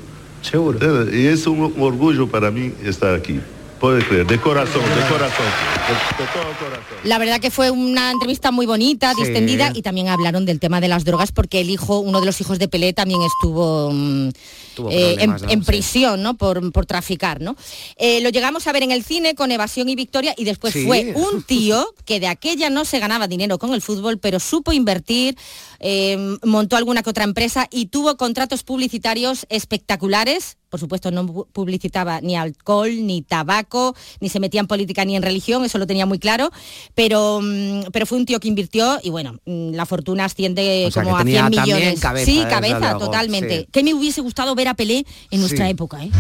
[0.42, 0.80] Seguro.
[1.16, 3.40] Y es un orgullo para mí estar aquí.
[3.80, 5.46] Puede creer, de corazón, de corazón,
[5.88, 6.98] de, de todo corazón.
[7.04, 9.24] La verdad que fue una entrevista muy bonita, Sí.
[9.24, 12.42] distendida y también hablaron del tema de las drogas porque el hijo, uno de los
[12.42, 14.32] hijos de Pelé también estuvo mm, eh,
[14.80, 15.50] en, problemas, ¿no?
[15.52, 15.66] en Sí.
[15.68, 16.38] prisión, ¿no?
[16.38, 17.56] Por, por traficar, ¿no?
[17.98, 20.86] Eh, lo llegamos a ver en el cine con Evasión y Victoria y después Sí.
[20.86, 24.74] fue un tío que de aquella no se ganaba dinero con el fútbol, pero supo
[24.74, 25.38] invertir,
[25.80, 30.58] eh, montó alguna que otra empresa y tuvo contratos publicitarios espectaculares.
[30.70, 35.16] Por supuesto, no pu- publicitaba ni alcohol, ni tabaco, ni se metía en política ni
[35.16, 36.52] en religión, eso lo tenía muy claro,
[36.94, 40.92] pero, mm, pero fue un tío que invirtió y bueno, mm, la fortuna asciende O
[40.92, 42.00] sea, como que a tenía 100 también millones.
[42.02, 43.60] cabeza, sí, cabeza, luego, totalmente.
[43.62, 43.68] sí.
[43.72, 45.72] Que me hubiese gustado ver a Pelé en nuestra Sí.
[45.72, 46.12] época, ¿eh?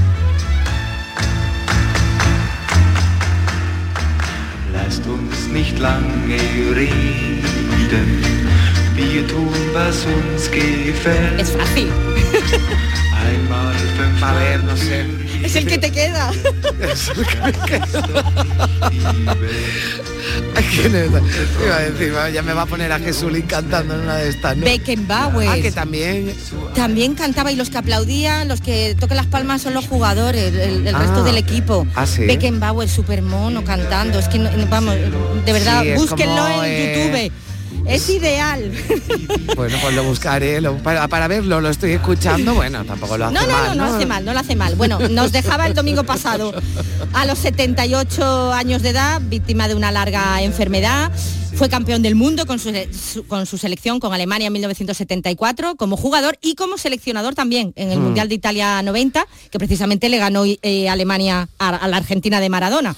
[4.73, 5.47] Lasst uns
[13.97, 15.05] Einmal fünf A ver, no sé.
[15.43, 16.31] Es el que te queda.
[20.71, 21.09] ¿Quién es?
[21.63, 24.57] Iba a decir, ya me va a poner a Jesulín cantando en una de estas,
[24.57, 24.65] ¿no?
[24.65, 25.47] Beckenbauer.
[25.49, 26.33] Ah, que también...
[26.75, 30.87] También cantaba y los que aplaudían, los que tocan las palmas son los jugadores, el,
[30.87, 30.99] el Ah.
[30.99, 31.85] resto del equipo.
[31.95, 32.25] Ah, ¿sí?
[32.25, 34.19] Beckenbauer, super mono, cantando.
[34.19, 34.95] Es que, no- vamos,
[35.45, 37.31] de verdad, Sí, búsquenlo como, en eh, YouTube.
[37.87, 38.71] Es ideal.
[39.55, 43.33] Bueno, pues lo buscaré, lo- para, para verlo, lo estoy escuchando, bueno, tampoco lo hace
[43.33, 44.75] No, no, mal, no, no hace mal, no lo hace mal.
[44.75, 46.53] Bueno, nos dejaba el domingo pasado
[47.13, 51.11] a los 78 años de edad, víctima de una larga enfermedad.
[51.55, 55.97] Fue campeón del mundo con su, su- con su selección, con Alemania en 1974, como
[55.97, 58.03] jugador y como seleccionador también en el Mm.
[58.03, 62.49] Mundial de Italia 90, que precisamente le ganó eh, Alemania a, a la Argentina de
[62.49, 62.95] Maradona.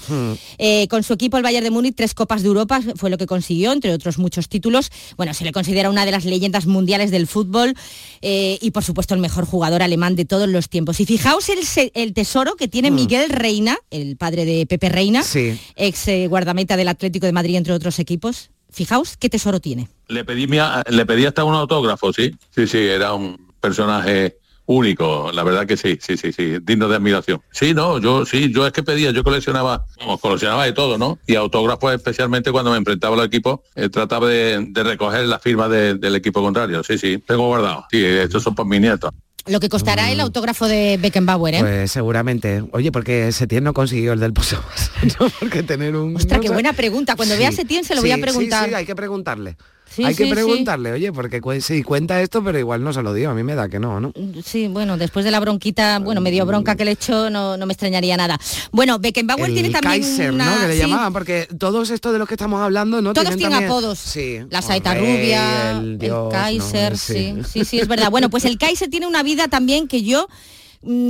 [0.58, 3.24] Eh, con su equipo, el Bayern de Múnich, tres Copas de Europa fue lo que
[3.26, 4.79] consiguió, entre otros muchos títulos.
[5.16, 7.74] Bueno, se le considera una de las leyendas mundiales del fútbol
[8.22, 11.00] eh, y, por supuesto, el mejor jugador alemán de todos los tiempos.
[11.00, 15.58] Y fijaos el, tesoro que tiene Miguel Reina, el padre de Pepe Reina, Sí.
[15.76, 18.50] ex eh, guardameta del Atlético de Madrid, entre otros equipos.
[18.70, 19.88] Fijaos qué tesoro tiene.
[20.08, 22.30] Le pedí, le pedí hasta un autógrafo, sí.
[22.54, 24.38] Sí, sí, era un personaje
[24.74, 27.40] único, la verdad que sí, sí, sí, sí, digno de admiración.
[27.50, 31.18] Sí, no, yo sí, yo es que pedía, yo coleccionaba, vamos, coleccionaba de todo, ¿no?
[31.26, 35.68] Y autógrafos especialmente cuando me enfrentaba al equipo, eh, trataba de, de recoger la firma
[35.68, 37.84] de- del equipo contrario, sí, sí, tengo guardado.
[37.90, 39.12] Sí, estos son por mi nieto.
[39.46, 41.62] Lo que costará el autógrafo de Beckenbauer, ¿eh?
[41.62, 41.66] Mm.
[41.66, 42.62] Pues seguramente.
[42.72, 45.28] Oye, porque Setién no consiguió el del posavasos, ¿no?
[45.40, 46.14] Porque tener un...
[46.14, 46.52] Ostras, no qué sé.
[46.54, 47.16] buena pregunta.
[47.16, 48.64] Cuando Sí, vea a Setién se lo voy a preguntar.
[48.64, 49.56] Sí, sí, hay que preguntarle.
[49.92, 50.34] Sí, hay sí, que sí.
[50.34, 53.42] preguntarle, oye, porque cu- sí, cuenta esto, pero igual no se lo dio, a mí
[53.42, 54.12] me da que no, ¿no?
[54.44, 57.72] Sí, bueno, después de la bronquita, bueno, medio bronca que le echó, no, no me
[57.72, 58.38] extrañaría nada.
[58.70, 60.54] Bueno, Beckenbauer el tiene también Kaiser, una...
[60.54, 60.60] ¿no?
[60.60, 63.12] Que le llamaban, porque todos estos de los que estamos hablando, ¿no?
[63.14, 63.98] Todos tienen también- apodos.
[63.98, 64.38] Sí.
[64.48, 65.98] La saeta rey, rubia, el
[66.30, 66.98] Kaiser, ¿no?
[66.98, 67.34] sí.
[67.50, 68.10] sí, sí, es verdad.
[68.10, 70.28] Bueno, pues el Kaiser tiene una vida también que yo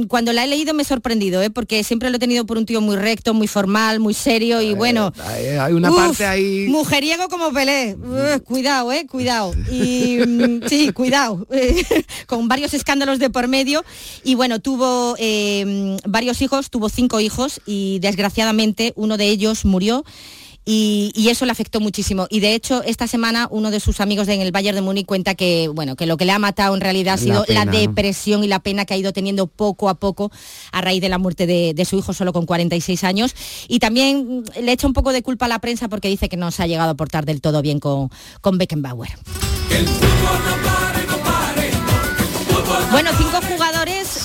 [0.09, 1.51] cuando la he leído me he sorprendido, ¿eh?
[1.51, 4.75] porque siempre lo he tenido por un tío muy recto, muy formal, muy serio y
[4.75, 5.13] bueno.
[5.25, 6.67] Hay, hay una Uf, parte ahí...
[6.69, 7.95] Mujeriego como Pelé.
[7.95, 9.53] Uf, cuidado, eh, cuidado.
[9.71, 11.47] Y mm, sí, cuidado.
[12.27, 13.85] Con varios escándalos de por medio.
[14.25, 20.05] Y bueno, tuvo eh, varios hijos, tuvo cinco hijos y desgraciadamente uno de ellos murió.
[20.73, 22.29] Y, y eso le afectó muchísimo.
[22.31, 25.35] Y de hecho, esta semana uno de sus amigos en el Bayern de Múnich cuenta
[25.35, 28.47] que, bueno, que lo que le ha matado en realidad ha sido la, depresión y
[28.47, 30.31] la pena que ha ido teniendo poco a poco
[30.71, 33.35] a raíz de la muerte de, de su hijo solo con 46 años.
[33.67, 36.37] Y también mm, le echa un poco de culpa a la prensa porque dice que
[36.37, 38.09] no se ha llegado a portar del todo bien con,
[38.41, 39.11] con Beckenbauer.
[42.93, 43.30] Bueno, cinco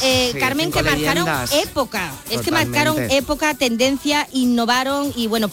[0.06, 2.12] eh, Sí, Carmen, que marcaron época.
[2.30, 5.50] Es que marcaron época, tendencia, innovaron y bueno,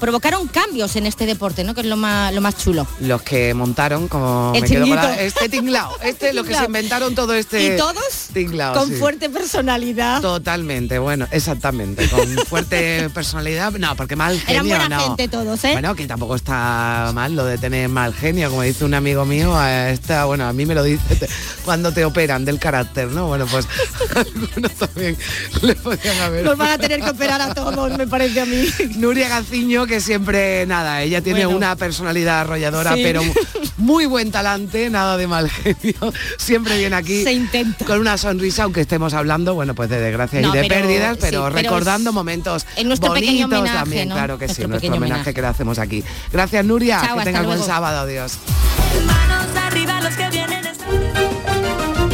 [0.00, 1.74] provocaron cambios en este deporte, ¿no?
[1.74, 2.86] Que es lo más, lo más chulo.
[3.00, 7.14] Los que montaron como El me quedo la- este tinglao, este los que se inventaron
[7.14, 8.94] todo este Y todos tinglao, con sí.
[8.96, 10.20] fuerte personalidad.
[10.20, 15.00] Totalmente, bueno, exactamente, con fuerte personalidad, no, porque mal genio Eran buena no.
[15.08, 15.72] gente todos, ¿eh?
[15.72, 19.54] Bueno, que tampoco está mal lo de tener mal genio, como dice un amigo mío,
[19.66, 21.28] está, bueno, a mí me lo dice te-
[21.64, 23.26] cuando te operan del carácter, ¿no?
[23.26, 23.66] Bueno, pues
[24.14, 25.16] algunos también
[25.62, 26.44] le podían haber.
[26.44, 28.66] Nos van a tener que operar a todos, me parece a mí.
[28.96, 31.56] Nuria Gaciño, que siempre, nada, ella tiene Bueno.
[31.58, 33.00] una personalidad arrolladora, Sí.
[33.02, 33.22] pero
[33.76, 36.12] muy buen talante, nada de mal genio.
[36.38, 37.84] Siempre viene aquí Se intenta.
[37.84, 41.14] con una sonrisa, aunque estemos hablando, bueno, pues de desgracias No, y de pero- pérdidas,
[41.14, 44.14] sí, pero pero recordando es- momentos en nuestro pequeño bonitos homenaje, también, ¿no?
[44.14, 45.34] claro que sí, Nuestro nuestro pequeño homenaje, homenaje.
[45.34, 46.04] que le hacemos aquí.
[46.32, 48.38] Gracias, Nuria, Chao, que tengas buen sábado, adiós.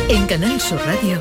[0.08, 1.20] En Canal Sur Radio,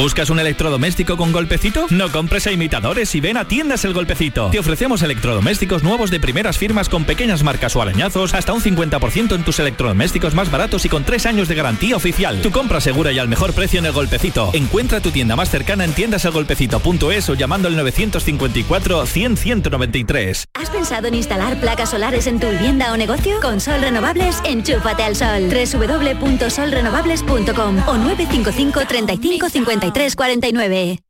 [0.00, 1.86] ¿Buscas un electrodoméstico con golpecito?
[1.90, 4.48] No compres a imitadores y ven a Tiendas El Golpecito.
[4.48, 9.34] Te ofrecemos electrodomésticos nuevos de primeras firmas con pequeñas marcas o arañazos, hasta un 50%
[9.34, 12.40] en tus electrodomésticos más baratos y con 3 años de garantía oficial.
[12.40, 14.48] Tu compra segura y al mejor precio en El Golpecito.
[14.54, 20.46] Encuentra tu tienda más cercana en tiendaselgolpecito.es o llamando al 954 100 193.
[20.54, 23.38] ¿Has pensado en instalar placas solares en tu vivienda o negocio?
[23.42, 25.50] Con Sol Renovables, enchúfate al sol.
[25.50, 31.02] www.solrenovables.com o 955 35 53 49.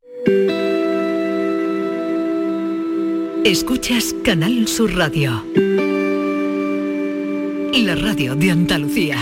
[3.45, 5.43] Escuchas Canal Sur Radio.
[7.73, 9.17] La radio de Andalucía.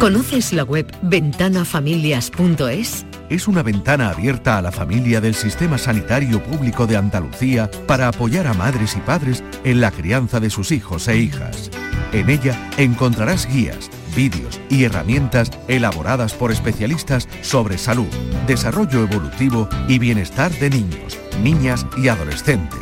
[0.00, 3.06] ¿Conoces la web ventanafamilias.es?
[3.28, 8.46] es una ventana abierta a la familia del Sistema Sanitario Público de Andalucía para apoyar
[8.46, 11.70] a madres y padres en la crianza de sus hijos e hijas.
[12.12, 18.08] En ella encontrarás guías, vídeos y herramientas elaboradas por especialistas sobre salud,
[18.46, 22.80] desarrollo evolutivo y bienestar de niños, niñas y adolescentes.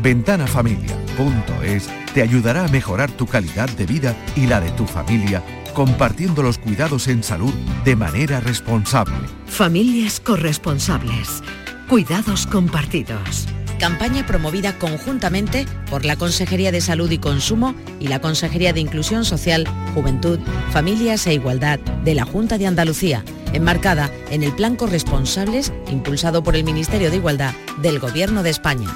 [0.00, 6.42] Ventanafamilia.es te ayudará a mejorar tu calidad de vida y la de tu familia compartiendo
[6.42, 7.52] los cuidados en salud
[7.84, 9.14] de manera responsable.
[9.46, 11.42] Familias corresponsables.
[11.88, 13.46] Cuidados compartidos.
[13.82, 19.24] Campaña promovida conjuntamente por la Consejería de Salud y Consumo y la Consejería de Inclusión
[19.24, 20.38] Social, Juventud,
[20.70, 26.54] Familias e Igualdad de la Junta de Andalucía, enmarcada en el Plan Corresponsables impulsado por
[26.54, 28.88] el Ministerio de Igualdad del Gobierno de España.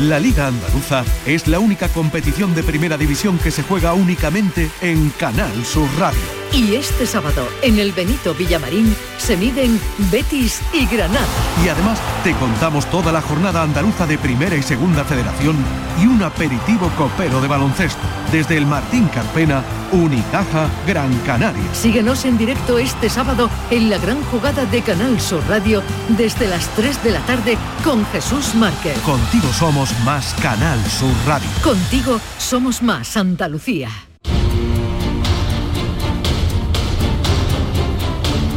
[0.00, 5.10] La Liga Andaluza es la única competición de primera división que se juega únicamente en
[5.10, 6.45] Canal Sur Radio.
[6.56, 9.78] Y este sábado, en el Benito Villamarín, se miden
[10.10, 11.26] Betis y Granada.
[11.62, 15.54] Y además te contamos toda la jornada andaluza de Primera y Segunda Federación
[16.02, 18.00] y un aperitivo copero de baloncesto
[18.32, 21.74] desde el Martín Carpena, Unicaja, Gran Canaria.
[21.74, 25.82] Síguenos en directo este sábado en la gran jugada de Canal Sur Radio
[26.16, 28.98] desde las 3 de la tarde con Jesús Márquez.
[29.00, 31.50] Contigo somos más Canal Sur Radio.
[31.62, 34.05] Contigo somos más Andalucía.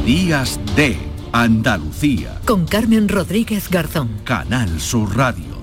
[0.10, 0.98] Días de
[1.34, 2.42] Andalucía.
[2.44, 4.10] Con Carmen Rodríguez Garzón.
[4.24, 5.60] Canal Sur Radio.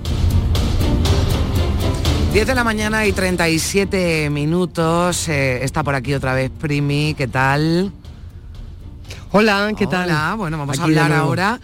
[2.31, 5.27] 10 de la mañana y 37 minutos.
[5.27, 7.91] eh, está por aquí otra vez Primi, ¿qué tal?
[9.33, 10.05] Hola, ¿qué tal?
[10.05, 11.25] Hola, bueno, vamos Aquí a hablar nuevo.
[11.25, 11.59] ahora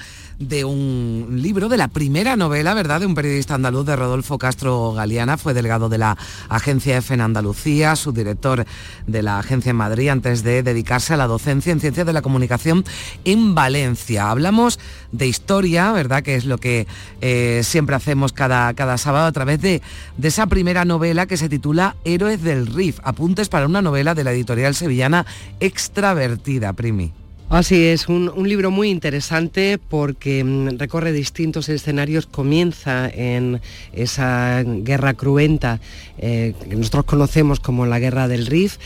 [0.48, 4.94] de un libro, de la primera novela, ¿verdad?, de un periodista andaluz, de Rodolfo Castro
[4.94, 6.18] Galeana, fue delegado de la
[6.50, 8.66] agencia EFE en Andalucía, subdirector
[9.08, 12.22] de la agencia en Madrid, antes de dedicarse a la docencia en ciencias de la
[12.22, 12.84] comunicación
[13.26, 14.30] en Valencia.
[14.30, 14.80] Hablamos
[15.12, 16.88] de historia, ¿verdad?, que es lo que
[17.22, 19.82] eh, siempre hacemos cada, cada sábado a través de,
[20.18, 24.24] de esa primera novela que se titula Héroes del RIF, apuntes para una novela de
[24.24, 25.26] la editorial sevillana
[25.60, 27.23] Extravertida, Primi.
[27.54, 33.62] Así es, un, un, libro muy interesante porque mm, recorre distintos escenarios, comienza en
[33.94, 35.80] esa guerra cruenta
[36.18, 38.78] eh, que nosotros conocemos como la guerra del Rif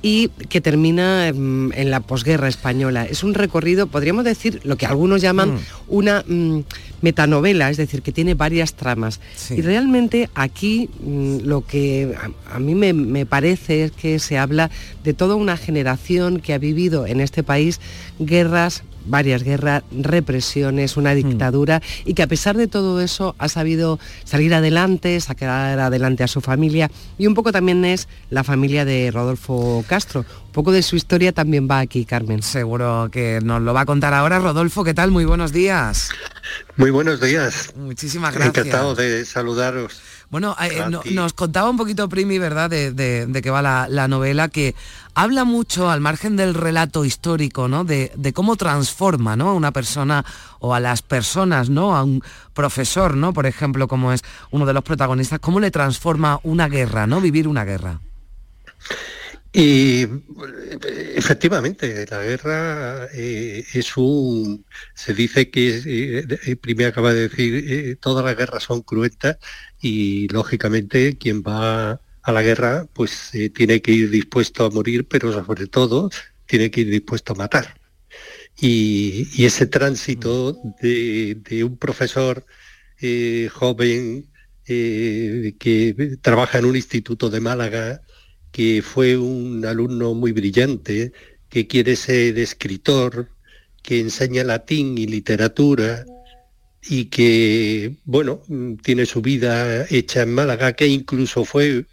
[0.00, 3.04] y que termina mm, en la posguerra española.
[3.04, 5.58] Es un recorrido, podríamos decir, lo que algunos llaman mm.
[5.88, 6.60] una mm,
[7.00, 9.20] metanovela, es decir, que tiene varias tramas.
[9.36, 9.54] Sí.
[9.54, 14.38] Y realmente aquí mm, lo que a, a mí me, me, parece es que se
[14.38, 14.70] habla
[15.04, 17.80] de toda una generación que ha vivido en este país
[18.18, 22.10] guerras varias guerras, represiones, una dictadura mm.
[22.10, 26.40] y que a pesar de todo eso ha sabido salir adelante, sacar adelante a su
[26.40, 30.24] familia y un poco también es la familia de Rodolfo Castro.
[30.46, 32.42] Un poco de su historia también va aquí, Carmen.
[32.42, 34.38] Seguro que nos lo va a contar ahora.
[34.38, 35.10] Rodolfo, ¿qué tal?
[35.10, 36.10] Muy buenos días.
[36.76, 37.72] Muy buenos días.
[37.76, 38.66] Muchísimas gracias.
[38.66, 40.00] Encantado de saludaros.
[40.30, 43.86] Bueno, eh, no, nos contaba un poquito Primi, ¿verdad?, de, de, de que va la,
[43.88, 44.74] la, novela, que
[45.14, 49.72] habla mucho, al margen del relato histórico, ¿no?, de, de, cómo transforma, ¿no?, a una
[49.72, 50.26] persona
[50.58, 54.74] o a las personas, ¿no?, a un profesor, ¿no?, por ejemplo, como es uno de
[54.74, 58.00] los protagonistas, cómo le transforma una guerra, ¿no?, vivir una guerra.
[59.52, 60.06] Y
[61.16, 65.82] efectivamente, la guerra eh, es un, se dice que,
[66.46, 69.38] eh, primero acaba de decir, eh, todas las guerras son cruentas
[69.80, 75.06] y lógicamente quien va a la guerra pues eh, tiene que ir dispuesto a morir,
[75.08, 76.10] pero sobre todo
[76.46, 77.74] tiene que ir dispuesto a matar.
[78.60, 82.44] Y, y ese tránsito de, de un profesor
[83.00, 84.30] eh, joven
[84.66, 88.02] eh, que trabaja en un instituto de Málaga,
[88.58, 91.12] que fue un alumno muy brillante,
[91.48, 93.28] que quiere ser escritor,
[93.84, 96.04] que enseña latín y literatura,
[96.82, 98.42] y que, bueno,
[98.82, 101.86] tiene su vida hecha en Málaga, que incluso fue,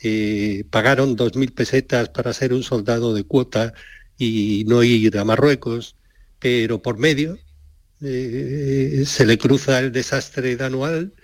[0.00, 3.74] eh, pagaron dos mil pesetas para ser un soldado de cuota
[4.16, 5.96] y no ir a Marruecos,
[6.38, 7.36] pero por medio
[8.00, 11.14] eh, se le cruza el desastre de anual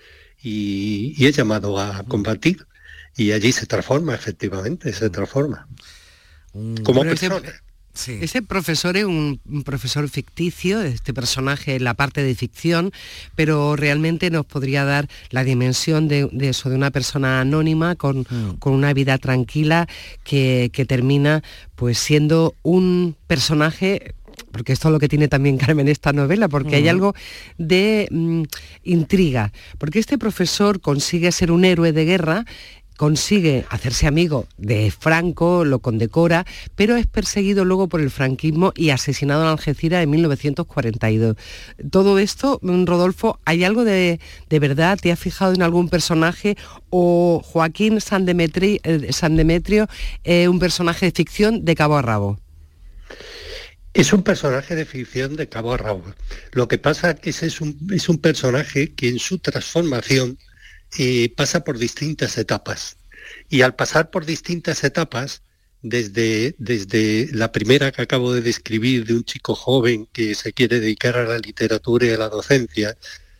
[0.43, 2.67] y, y es llamado a combatir.
[3.19, 5.67] Y allí se transforma, efectivamente, se transforma.
[6.83, 7.41] Como persona.
[7.93, 8.17] Sí.
[8.21, 12.93] Ese profesor es un, un, profesor ficticio, este personaje en la parte de ficción,
[13.35, 18.19] pero realmente nos podría dar la dimensión de, de eso, de una persona anónima con,
[18.19, 18.59] mm.
[18.59, 19.87] con una vida tranquila
[20.23, 21.43] que, que, termina
[21.75, 24.13] pues siendo un personaje
[24.51, 26.75] porque esto es lo que tiene también Carmen esta novela, porque uh -huh.
[26.75, 27.13] hay algo
[27.57, 28.43] de mm,
[28.83, 32.45] intriga, porque este profesor consigue ser un héroe de guerra
[32.99, 36.45] consigue hacerse amigo de Franco, lo condecora,
[36.75, 41.37] pero es perseguido luego por el franquismo y asesinado en Algeciras en 1942.
[41.91, 44.19] Todo esto, Rodolfo, ¿hay algo de,
[44.49, 44.99] de verdad?
[45.01, 46.57] ¿Te has fijado en algún personaje?
[46.89, 49.87] ¿O Joaquín San, Demetri, eh, San Demetrio,
[50.25, 52.37] eh, un personaje de ficción de cabo a rabo?
[53.93, 56.03] Es un personaje de ficción de cabo a rabo.
[56.51, 60.37] Lo que pasa es que es un, es un personaje que en su transformación
[60.97, 62.97] eh, pasa por distintas etapas.
[63.49, 65.43] Y al pasar por distintas etapas,
[65.81, 70.79] desde, desde la primera que acabo de describir de un chico joven que se quiere
[70.79, 72.97] dedicar a la literatura y a la docencia,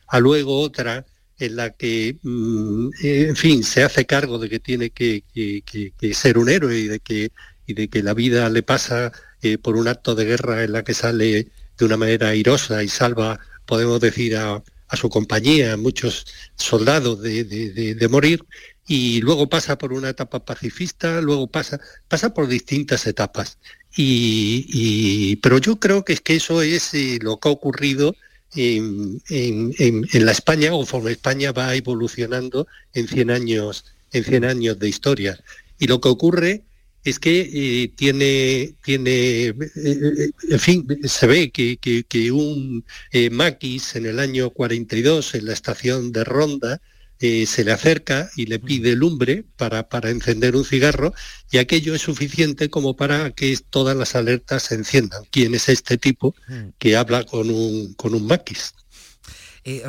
[0.08, 1.06] a luego otra
[1.38, 6.38] en la que, mm, en fin, se hace cargo de que tiene que, que, ser
[6.38, 7.32] un héroe y de que,
[7.66, 10.84] y de que la vida le pasa eh, por un acto de guerra en la
[10.84, 11.47] que sale
[11.78, 16.26] de una manera airosa y salva, podemos decir, a, a su compañía, muchos
[16.56, 18.44] soldados de, de, de, morir,
[18.88, 23.60] y luego pasa por una etapa pacifista, luego pasa, pasa por distintas etapas.
[23.96, 28.16] Y, y, pero yo creo que es que eso es eh, lo que ha ocurrido
[28.56, 34.80] en, en, en, la España, conforme España va evolucionando en 100 años, en 100 años
[34.80, 35.40] de historia.
[35.78, 36.64] Y lo que ocurre
[37.04, 42.86] es que eh, tiene, tiene eh, eh, en fin, se ve que, que, que un
[43.12, 46.82] eh, maquis en el año 42 en la estación de Ronda
[47.22, 51.14] se le acerca y le pide lumbre para, para encender un cigarro
[51.52, 55.24] y aquello es suficiente como para que todas las alertas se enciendan.
[55.30, 56.34] ¿Quién es este tipo
[56.78, 58.74] que habla con un, con un maquis?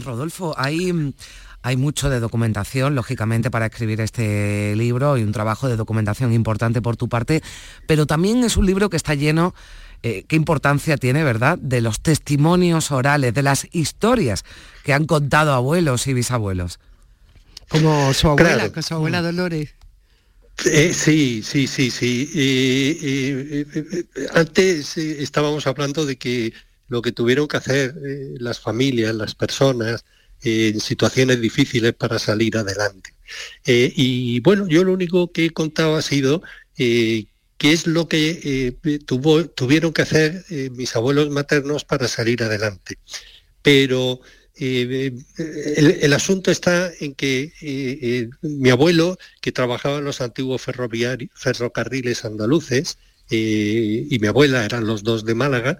[0.03, 0.93] Rodolfo, hay
[1.63, 6.81] hay mucho de documentación, lógicamente, para escribir este libro y un trabajo de documentación importante
[6.81, 7.43] por tu parte,
[7.87, 9.55] pero también es un libro que está lleno
[10.03, 14.45] eh, qué importancia tiene, ¿verdad?, de los testimonios orales, de las historias
[14.83, 16.79] que han contado abuelos y bisabuelos.
[17.69, 18.73] Como su abuela, Claro.
[18.73, 19.75] con su abuela Dolores.
[20.65, 22.31] Eh, sí, sí, sí, sí.
[22.35, 23.67] Eh,
[24.35, 26.53] antes eh, estábamos hablando de que
[26.89, 30.05] lo que tuvieron que hacer eh, las familias, las personas, eh,
[30.43, 33.15] en situaciones difíciles para salir adelante.
[33.67, 36.43] Eh, y bueno, yo lo único que he contado ha sido
[36.79, 37.27] eh,
[37.59, 38.41] qué es lo que
[38.83, 38.99] eh,
[39.55, 42.99] tuvieron que hacer mis abuelos maternos para salir adelante.
[43.63, 44.21] Pero
[44.57, 52.99] el, asunto está en que mi abuelo, que trabajaba en los antiguos ferrocarriles andaluces,
[53.31, 55.79] y mi abuela eran los dos de Málaga,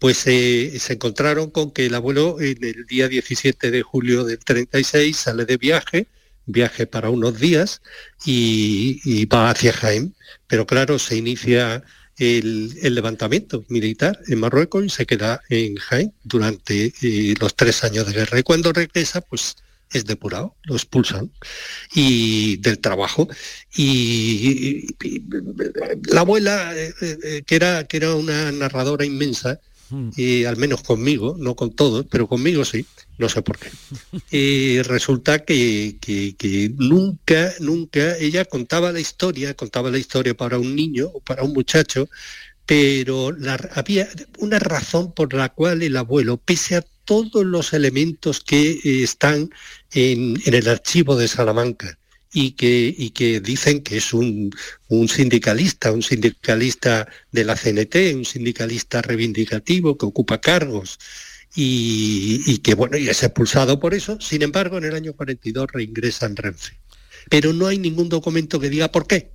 [0.00, 4.38] pues eh, se encontraron con que el abuelo en el día 17 de julio del
[4.38, 6.08] 36 sale de viaje,
[6.46, 7.82] viaje para unos días,
[8.24, 10.14] y, va hacia Jaén.
[10.46, 11.84] Pero claro, se inicia
[12.16, 18.06] el, levantamiento militar en Marruecos y se queda en Jaén durante eh, los tres años
[18.06, 18.38] de guerra.
[18.38, 19.56] Y cuando regresa, pues
[19.92, 21.30] es depurado, lo expulsan
[21.92, 23.28] y del trabajo.
[23.76, 24.86] Y,
[26.04, 29.60] la abuela, eh, que, era, que era una narradora inmensa,
[30.16, 32.86] y al menos conmigo, no con todos, pero conmigo sí,
[33.18, 33.70] no sé por qué.
[34.30, 40.58] Y resulta que, que- que nunca, nunca, ella contaba la historia, contaba la historia para
[40.58, 42.08] un niño o para un muchacho,
[42.66, 48.40] pero la- había una razón por la cual el abuelo, pese a todos los elementos
[48.40, 49.50] que eh, están
[49.92, 51.99] en, en el archivo de Salamanca,
[52.32, 54.52] y que, y que dicen que es un,
[55.08, 60.98] sindicalista, un sindicalista de la CNT, un sindicalista reivindicativo que ocupa cargos
[61.54, 64.20] y, y que bueno, y es expulsado por eso.
[64.20, 66.78] Sin embargo, en el año 42 reingresa en Renfe.
[67.28, 69.32] Pero no hay ningún documento que diga por qué.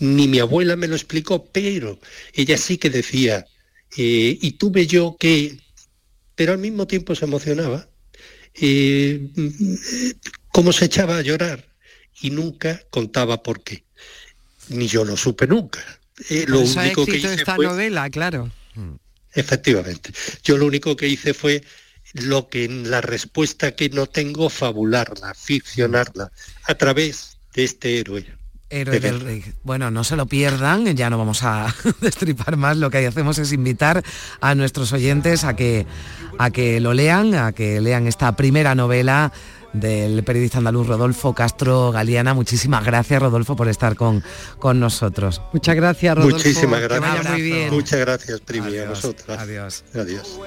[0.00, 1.98] Ni mi abuela me lo explicó, pero
[2.34, 3.46] ella sí que decía,
[3.96, 5.58] eh, y tuve yo que,
[6.34, 7.88] pero al mismo tiempo se emocionaba,
[8.54, 9.28] eh,
[10.48, 11.75] cómo se echaba a llorar
[12.20, 13.84] y nunca contaba por qué.
[14.68, 15.80] Ni yo lo supe nunca.
[16.30, 18.50] Eh, lo eso único que hice esta fue, novela, claro.
[19.34, 20.12] efectivamente,
[20.42, 21.62] yo lo único que hice fue
[22.14, 26.32] lo que en la respuesta que no tengo, fabularla, ficcionarla,
[26.64, 28.24] a través de este héroe.
[28.68, 29.20] Héroe de del.
[29.20, 29.44] Rey.
[29.62, 33.52] Bueno, no se lo pierdan, ya no vamos a destripar más, lo que hacemos es
[33.52, 34.02] invitar
[34.40, 35.86] a nuestros oyentes a que,
[36.38, 39.32] a que lo lean, a que lean esta primera novela
[39.80, 42.34] del periodista andaluz Rodolfo Castro Galeana.
[42.34, 44.22] Muchísimas gracias, Rodolfo, por estar con,
[44.58, 45.42] con nosotros.
[45.52, 46.36] Muchas gracias, Rodolfo.
[46.38, 47.16] Muchísimas Que gracias.
[47.16, 47.70] vaya muy bien.
[47.72, 49.38] Muchas gracias, Primi, a vosotras.
[49.38, 49.84] Adiós.
[49.94, 50.38] Adiós.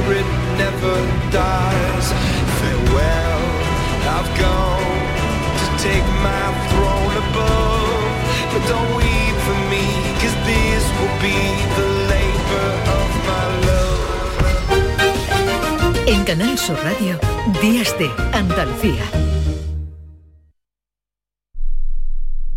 [0.00, 0.26] Spirit
[0.56, 0.96] never
[1.30, 2.06] dies.
[2.58, 3.42] Farewell,
[4.16, 4.96] I've gone
[5.60, 8.08] to take my throne above.
[8.52, 9.84] But don't weep for me,
[10.20, 11.38] cause this will be
[11.78, 14.32] the labor of my love.
[16.06, 17.18] En Canal Sur Radio,
[17.60, 19.04] Días de Andalucía.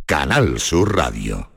[0.05, 1.52] Canal Sur Radio.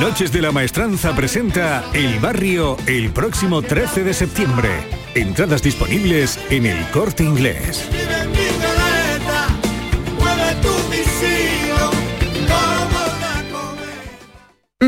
[0.00, 4.70] Noches de la Maestranza presenta El Barrio el próximo 13 de septiembre.
[5.14, 7.86] Entradas disponibles en el corte inglés.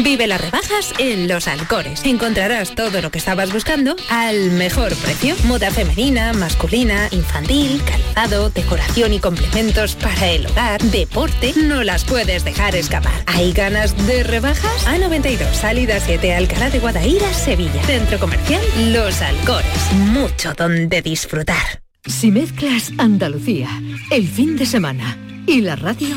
[0.03, 2.05] Vive las rebajas en Los Alcores.
[2.05, 5.37] Encontrarás todo lo que estabas buscando al mejor precio.
[5.45, 11.53] Moda femenina, masculina, infantil, calzado, decoración y complementos para el hogar, deporte.
[11.57, 13.13] No las puedes dejar escapar.
[13.27, 14.87] ¿Hay ganas de rebajas?
[14.87, 17.83] A92, salida 7, Alcalá de Guadaira, Sevilla.
[17.85, 19.93] Centro comercial Los Alcores.
[19.93, 21.83] Mucho donde disfrutar.
[22.05, 23.69] Si mezclas Andalucía,
[24.11, 26.17] el fin de semana y la radio,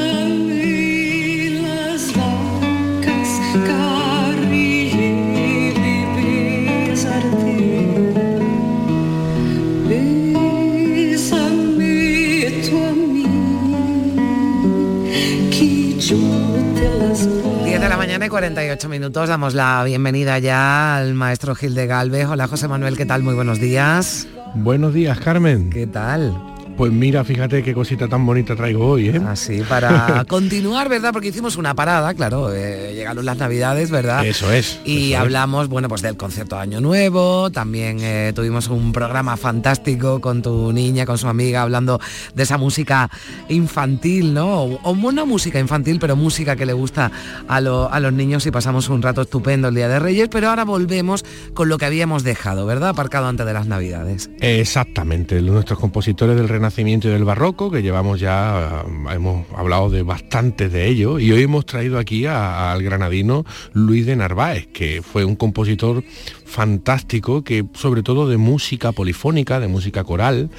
[18.31, 19.27] 48 minutos.
[19.27, 22.27] Damos la bienvenida ya al maestro Gil de Galvez.
[22.27, 23.23] Hola José Manuel, ¿qué tal?
[23.23, 24.25] Muy buenos días.
[24.55, 25.69] Buenos días, Carmen.
[25.69, 26.50] ¿Qué tal?
[26.81, 29.21] Pues mira, fíjate qué cosita tan bonita traigo hoy, ¿eh?
[29.27, 31.11] Así, para continuar, ¿verdad?
[31.13, 34.25] Porque hicimos una parada, claro, eh, llegaron las navidades, ¿verdad?
[34.25, 34.79] Eso es.
[34.83, 35.19] Y eso es.
[35.21, 40.41] hablamos, bueno, pues del concierto de Año Nuevo, también eh, tuvimos un programa fantástico con
[40.41, 41.99] tu niña, con su amiga, hablando
[42.33, 43.11] de esa música
[43.47, 44.63] infantil, ¿no?
[44.63, 47.11] O, o no música infantil, pero música que le gusta
[47.47, 50.49] a, lo- a los niños y pasamos un rato estupendo el Día de Reyes, pero
[50.49, 51.23] ahora volvemos
[51.53, 52.89] con lo que habíamos dejado, ¿verdad?
[52.89, 54.31] Aparcado antes de las Navidades.
[54.39, 60.71] Exactamente, nuestros compositores del Renacimiento del Barroco, que llevamos ya, ah, hemos hablado de bastantes
[60.71, 65.35] de ellos, y hoy hemos traído aquí al granadino Luis de Narváez, que fue un
[65.35, 66.03] compositor
[66.45, 70.49] fantástico, que sobre todo de música polifónica, de música coral,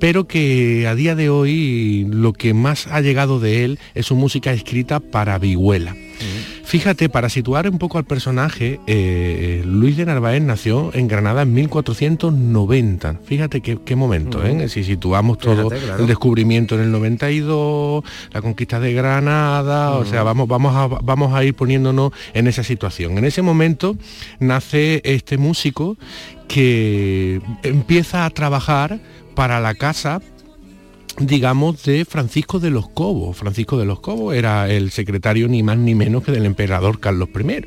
[0.00, 4.16] pero que a día de hoy lo que más ha llegado de él es su
[4.16, 5.94] música escrita para vihuela.
[6.64, 11.52] Fíjate, para situar un poco al personaje, eh, Luis de Narváez nació en Granada en
[11.52, 13.20] 1490.
[13.24, 14.68] Fíjate qué, qué momento, ¿eh?
[14.68, 16.02] Si situamos todo Fíjate, claro.
[16.02, 21.34] el descubrimiento en el 92, la conquista de Granada, o sea, vamos, vamos, a, vamos
[21.34, 23.18] a ir poniéndonos en esa situación.
[23.18, 23.96] En ese momento
[24.38, 25.96] nace este músico
[26.46, 29.00] que empieza a trabajar
[29.34, 30.20] para la casa
[31.20, 33.36] digamos, de Francisco de los Cobos.
[33.36, 37.28] Francisco de los Cobos era el secretario ni más ni menos que del emperador Carlos
[37.34, 37.64] I.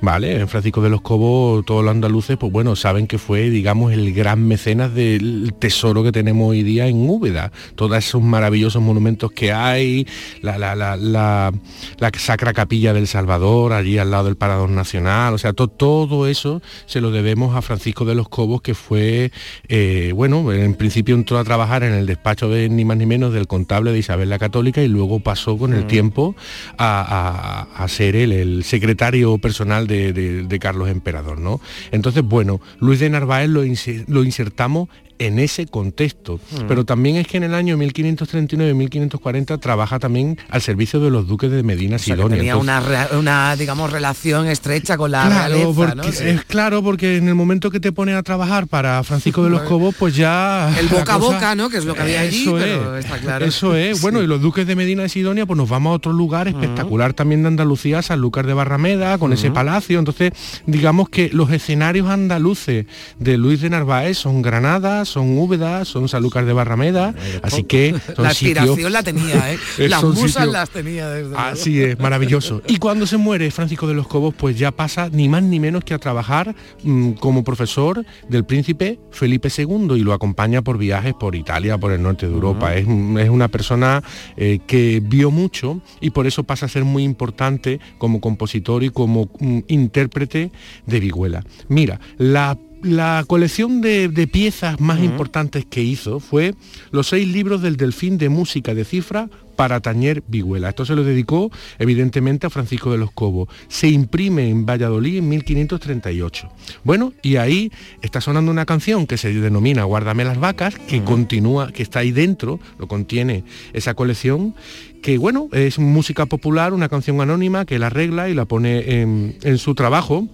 [0.00, 0.46] ¿Vale?
[0.46, 4.46] Francisco de los Cobos, todos los andaluces, pues bueno, saben que fue, digamos, el gran
[4.46, 7.52] mecenas del tesoro que tenemos hoy día en Úbeda.
[7.76, 10.06] Todos esos maravillosos monumentos que hay,
[10.42, 11.52] la, la, la, la,
[11.98, 16.26] la Sacra Capilla del Salvador, allí al lado del Parador Nacional, o sea, to- todo
[16.26, 19.30] eso se lo debemos a Francisco de los Cobos, que fue,
[19.68, 23.32] eh, bueno, en principio entró a trabajar en el despacho de ni más ni menos
[23.34, 26.34] del contable de Isabel la Católica y luego pasó con el tiempo
[26.78, 31.60] a, a- a ser él el secretario personal de, de- de Carlos Emperador, ¿no?
[31.92, 33.62] Entonces, bueno, Luis de Narváez lo,
[34.08, 34.88] lo insertamos
[35.20, 36.40] en ese contexto.
[36.50, 36.66] Mm.
[36.66, 41.50] Pero también es que en el año 1539-1540 trabaja también al servicio de los duques
[41.50, 42.36] de Medina O sea, Sidonia.
[42.38, 46.02] tenía Entonces- una, una, digamos, relación estrecha con la Claro, realeza, porque, ¿no?
[46.12, 46.24] Sí.
[46.28, 49.60] es claro, porque en el momento que te pones a trabajar para Francisco de los
[49.68, 50.72] Cobos, pues ya...
[50.78, 51.68] El boca a cosa- boca, ¿no?
[51.70, 53.44] Que es lo que había allí, Eso pero es, está claro.
[53.44, 54.00] Eso es.
[54.02, 57.12] Bueno, y los duques de Medina y Sidonia, pues nos vamos a otro lugar espectacular
[57.12, 59.98] también de Andalucía, Sanlúcar de Barrameda, con ese palacio.
[59.98, 60.32] Entonces,
[60.66, 62.86] digamos que los escenarios andaluces
[63.18, 68.24] de Luis de Narváez son Granada, son Úbeda, son Sanlúcar de Barrameda, así que son
[68.24, 69.58] La sitios- aspiración la tenía, ¿eh?
[69.88, 71.38] Las musas las tenía desde luego.
[71.38, 72.62] Así es, maravilloso.
[72.68, 75.84] Y cuando se muere Francisco de los Cobos, pues ya pasa ni más ni menos
[75.84, 81.14] que a trabajar mm, como profesor del príncipe Felipe II y lo acompaña por viajes
[81.14, 82.74] por Italia, por el norte de Europa.
[82.76, 84.02] es, un- es una persona
[84.36, 88.90] eh, que vio mucho y por eso pasa a ser muy importante como compositor y
[88.90, 90.52] como mm, intérprete
[90.86, 91.44] de vihuela.
[91.68, 96.54] Mira, la la colección de, de piezas más importantes que hizo fue
[96.90, 99.28] los seis libros del Delfín de música de cifra
[99.60, 100.70] para tañer vihuela.
[100.70, 103.50] Esto se lo dedicó evidentemente a Francisco de los Cobos.
[103.68, 106.48] Se imprime en Valladolid en 1538.
[106.82, 107.70] Bueno, y ahí
[108.00, 112.10] está sonando una canción que se denomina Guárdame las vacas, que continúa, que está ahí
[112.10, 114.54] dentro, lo contiene esa colección,
[115.02, 119.36] que bueno, es música popular, una canción anónima que la arregla y la pone en,
[119.42, 120.26] en su trabajo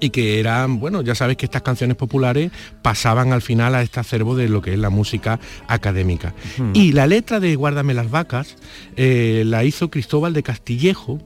[0.00, 2.50] y que eran, bueno, ya sabes que estas canciones populares
[2.82, 6.34] pasaban al final a este acervo de lo que es la música académica.
[6.72, 8.56] Y la letra de Guárdame las vacas
[8.96, 11.20] eh, la hizo Cristóbal de Castillejo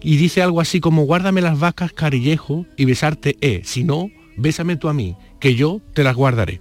[0.00, 4.76] y dice algo así como Guárdame las vacas, carillejo, y besarte, eh, si no, bésame
[4.76, 6.60] tú a mí, que yo te las guardaré.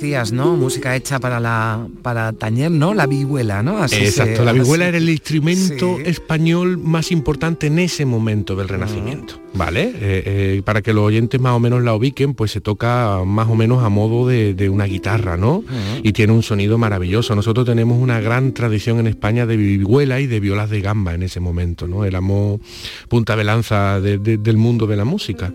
[0.00, 0.56] Decías, ¿no?
[0.56, 2.94] Música hecha para la para tañer, ¿no?
[2.94, 3.78] La vihuela, ¿no?
[3.82, 6.02] Así Exacto, se- la vihuela así- era el instrumento Sí.
[6.06, 9.82] español más importante en ese momento del Renacimiento, ¿vale?
[9.94, 10.22] Eh,
[10.56, 13.54] eh, para que los oyentes más o menos la ubiquen, pues se toca más o
[13.54, 15.62] menos a modo de, de una guitarra, ¿no?
[16.02, 17.34] Y tiene un sonido maravilloso.
[17.34, 21.22] Nosotros tenemos una gran tradición en España de vihuela y de violas de gamba en
[21.24, 22.04] ese momento, ¿no?
[22.06, 22.60] Éramos
[23.08, 25.52] punta de lanza de- de- del mundo de la música.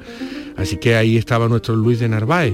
[0.55, 2.53] Así que ahí estaba nuestro Luis de Narváez.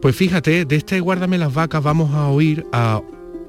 [0.00, 3.02] Pues fíjate, de este Guárdame las vacas vamos a oír a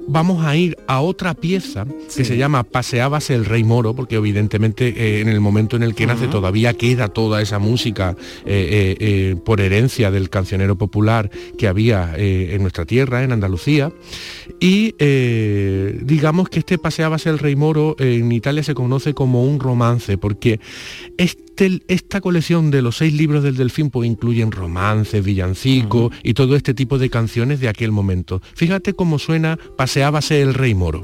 [0.08, 4.88] vamos a ir a otra pieza que se llama Paseábase el Rey Moro, porque evidentemente
[4.96, 9.36] eh, en el momento en el que nace todavía queda toda esa música eh, eh,
[9.44, 13.92] por herencia del cancionero popular que había en nuestra tierra, en Andalucía.
[14.60, 14.94] Y
[16.04, 20.60] digamos que este Paseábase el Rey Moro en Italia se conoce como un romance, porque
[21.16, 26.56] este- esta colección de los seis libros del Delfín pues incluyen romances, villancicos y todo
[26.56, 28.40] este tipo de canciones de aquel momento.
[28.54, 31.02] Fíjate cómo suena Paseábase el Rey Moro.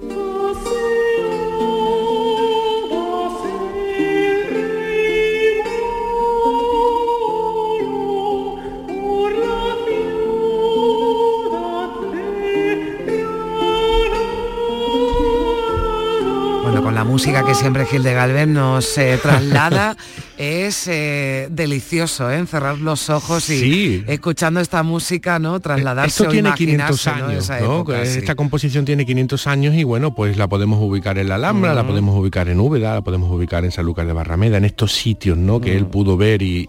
[16.63, 19.99] Bueno, con la música que siempre Gil de Galvez nos eh, traslada,
[20.39, 22.47] es eh, delicioso, ¿eh?
[22.47, 24.05] Cerrar los ojos y Sí.
[24.07, 25.59] escuchando esta música, ¿no?
[25.61, 27.27] Trasladarse Esto o tiene 500 imaginarse, ¿no?
[27.29, 27.51] años,
[27.89, 28.05] ¿no?
[28.05, 28.19] sí.
[28.19, 31.81] Esta composición tiene 500 años y bueno, pues la podemos ubicar en la Alhambra, la
[31.83, 31.91] Ujú.
[31.91, 35.61] podemos ubicar en Úbeda, la podemos ubicar en Sanlúcar de Barrameda, en estos sitios, ¿no?
[35.61, 36.65] Que él pudo ver y,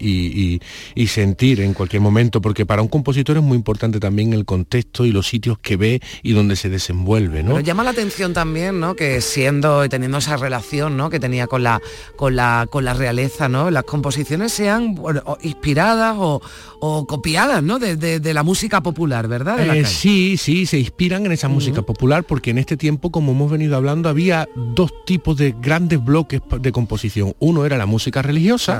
[0.54, 0.60] y-
[0.94, 5.04] y sentir en cualquier momento, porque para un compositor es muy importante también el contexto
[5.06, 7.50] y los sitios que ve y donde se desenvuelve, ¿no?
[7.50, 8.94] Pero llama la atención también, ¿no?
[8.96, 11.08] Que siendo y teniendo esa relación, ¿no?
[11.10, 11.80] Que tenía con la
[12.16, 13.59] con la con la realeza, ¿no?
[13.68, 16.40] Las composiciones sean bueno, inspiradas o,
[16.78, 17.78] o copiadas, ¿no?
[17.80, 19.56] De, de- de la música popular, ¿verdad?
[19.58, 23.32] De Eh, sí, sí, se inspiran en esa música popular porque en este tiempo, como
[23.32, 27.34] hemos venido hablando, había dos tipos de grandes bloques de composición.
[27.40, 28.74] Uno era la música religiosa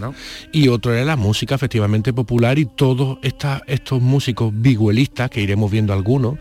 [0.52, 3.18] y otro era la música efectivamente popular y todos
[3.66, 6.36] estos músicos viguelistas, que iremos viendo algunos,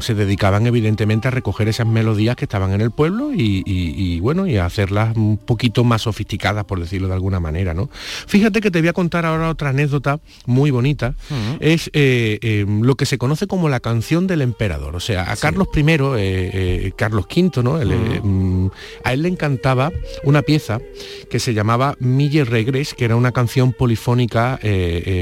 [0.00, 4.20] se dedicaban evidentemente a recoger esas melodías que estaban en el pueblo y, y- y,
[4.20, 7.88] bueno y a hacerlas un poquito más sofisticadas por decirlo de alguna manera no
[8.26, 11.14] fíjate que te voy a contar ahora otra anécdota muy bonita.
[11.60, 14.94] Es eh, eh, lo que se conoce como la canción del emperador.
[14.96, 17.78] O sea a Carlos I eh, eh, Carlos V no
[18.22, 18.70] mm,
[19.04, 19.90] a él le encantaba
[20.24, 20.80] una pieza
[21.30, 24.58] que se llamaba Mille Regres que era una canción polifónica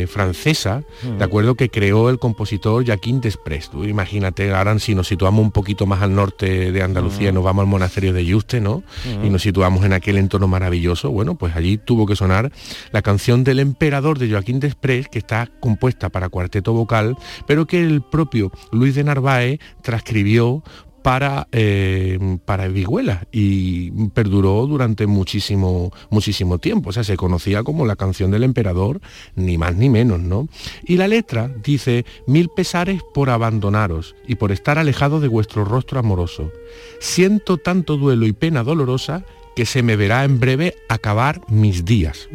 [0.09, 0.83] francesa
[1.19, 3.71] de acuerdo que creó el compositor Jacquin Desprez.
[3.71, 7.63] Tú imagínate ahora si nos situamos un poquito más al norte de Andalucía nos vamos
[7.63, 8.83] al monasterio de Yuste no
[9.23, 11.11] y nos situamos en aquel entorno maravilloso.
[11.11, 12.53] Bueno pues allí tuvo que sonar
[12.93, 17.81] la canción del emperador de Joaquín Desprez que está compuesta para cuarteto vocal pero que
[17.81, 20.63] el propio Luis de Narváez transcribió
[21.09, 26.91] para, eh, para vihuela y perduró durante muchísimo, muchísimo tiempo.
[26.91, 29.01] O sea, se conocía como la canción del emperador,
[29.35, 30.49] ni más ni menos, ¿no?
[30.85, 35.99] Y la letra dice, mil pesares por abandonaros y por estar alejado de vuestro rostro
[35.99, 36.53] amoroso.
[37.01, 39.25] Siento tanto duelo y pena dolorosa
[39.57, 42.29] que se me verá en breve acabar mis días.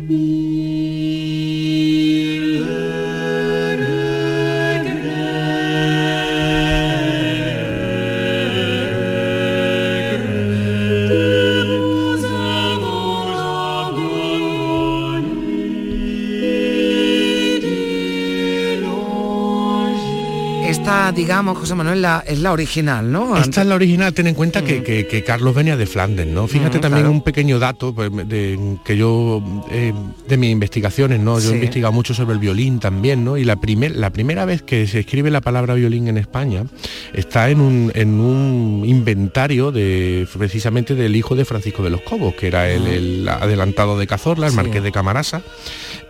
[20.93, 23.35] Esta, digamos, José Manuel, la- es la original, ¿no?
[23.35, 26.45] Esta es la original, ten en cuenta que, que- que Carlos venía de Flandes, ¿no?
[26.47, 27.11] Fíjate Mm, también claro.
[27.11, 29.41] un pequeño dato pues, de, que yo,
[29.71, 29.91] eh,
[30.27, 31.39] de mis investigaciones, ¿no?
[31.39, 31.53] Yo Sí.
[31.53, 33.37] he investigado mucho sobre el violín también, ¿no?
[33.37, 36.63] Y la, primer, la primera vez que se escribe la palabra violín en España
[37.11, 42.35] está en un, en un inventario de precisamente del hijo de Francisco de los Cobos,
[42.35, 44.57] que era el, el adelantado de Cazorla, el Sí.
[44.57, 45.41] marqués de Camarasa.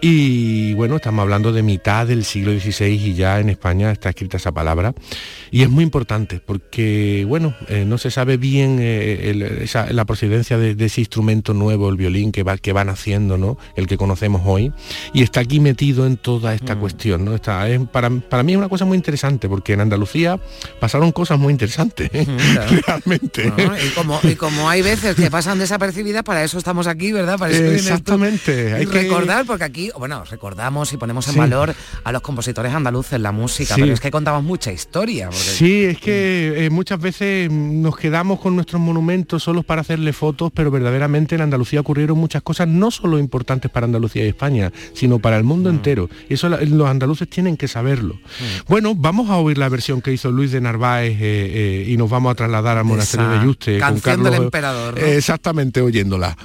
[0.01, 4.35] Y bueno, estamos hablando de mitad del siglo XVI y ya en España está escrita
[4.35, 4.72] esa palabra.
[5.51, 10.05] Y es muy importante porque, bueno, eh, no se sabe bien eh, el- esa- la
[10.05, 13.57] procedencia de, de ese instrumento nuevo, el violín que, va, que van haciendo, ¿no?
[13.75, 14.71] El que conocemos hoy.
[15.13, 17.35] Y está aquí metido en toda esta cuestión, ¿no?
[17.35, 20.39] Está, es- para, para mí es una cosa muy interesante porque en Andalucía
[20.79, 22.25] pasaron cosas muy interesantes, ¿eh?
[22.87, 23.45] realmente.
[23.55, 23.77] ¿no?
[23.77, 27.37] Y como, y como hay veces que pasan desapercibidas, para eso estamos aquí, ¿verdad?
[27.37, 27.63] Para eso.
[27.71, 28.73] Exactamente.
[28.73, 31.39] Hay que- recordar, porque aquí, bueno, recordamos y ponemos en Sí.
[31.39, 33.81] valor a los compositores andaluces, la música, Sí.
[33.81, 35.25] pero es que contamos tenemos mucha historia.
[35.25, 39.81] porque- Sí, es que eh, muchas veces mm, nos quedamos con nuestros monumentos solos para
[39.81, 44.29] hacerle fotos, pero verdaderamente en Andalucía ocurrieron muchas cosas no solo importantes para Andalucía y
[44.29, 46.09] España, sino para el mundo entero.
[46.29, 48.17] Y eso los andaluces tienen que saberlo.
[48.67, 52.09] Bueno, vamos a oír la versión que hizo Luis de Narváez eh, eh, y nos
[52.09, 54.45] vamos a trasladar al monasterio Esa de Yuste con canción del Carlos.
[54.45, 55.05] emperador, ¿no?
[55.05, 56.37] Eh, exactamente, oyéndola.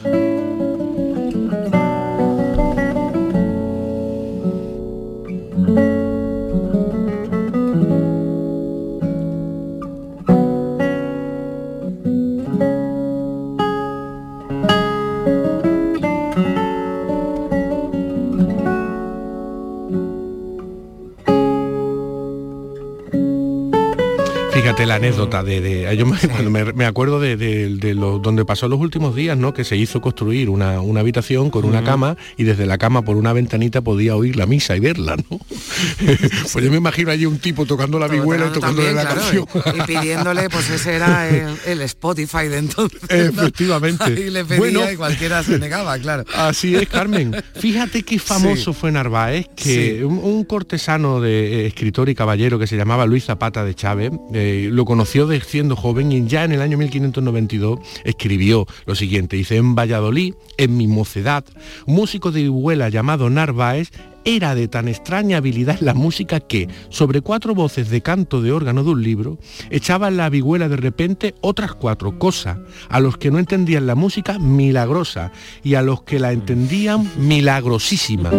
[24.78, 28.18] Fíjate la anécdota de, de- yo me, cuando me, me acuerdo de, de- de lo,
[28.20, 29.52] donde pasó los últimos días, ¿no?
[29.52, 33.16] Que se hizo construir una, una habitación con una cama y desde la cama por
[33.16, 35.38] una ventanita podía oír la misa y verla, ¿no?
[36.52, 39.46] pues yo me imagino allí un tipo tocando la vihuela y tocándole También, la claro,
[39.54, 39.76] canción.
[39.76, 43.00] y, y pidiéndole, pues ese era el, el Spotify de entonces.
[43.34, 43.42] ¿no?
[43.42, 44.12] Efectivamente.
[44.12, 44.92] Y le pedía Bueno.
[44.92, 46.24] y cualquiera se negaba, claro.
[46.34, 47.34] Así es, Carmen.
[47.56, 50.02] Fíjate qué famoso fue Narváez, que Sí.
[50.04, 54.12] un, un cortesano de eh, escritor y caballero que se llamaba Luis Zapata de Chávez,
[54.32, 59.36] eh, lo conoció de siendo joven y ya en el año 1592 escribió lo siguiente,
[59.36, 61.44] dice, en Valladolid, en mi mocedad,
[61.86, 63.90] músico de vihuela llamado Narváez
[64.24, 68.84] era de tan extraña habilidad la música que, sobre cuatro voces de canto de órgano
[68.84, 69.38] de un libro,
[69.70, 72.58] echaba en la vihuela de repente otras cuatro cosas,
[72.90, 78.30] a los que no entendían la música milagrosa y a los que la entendían milagrosísima.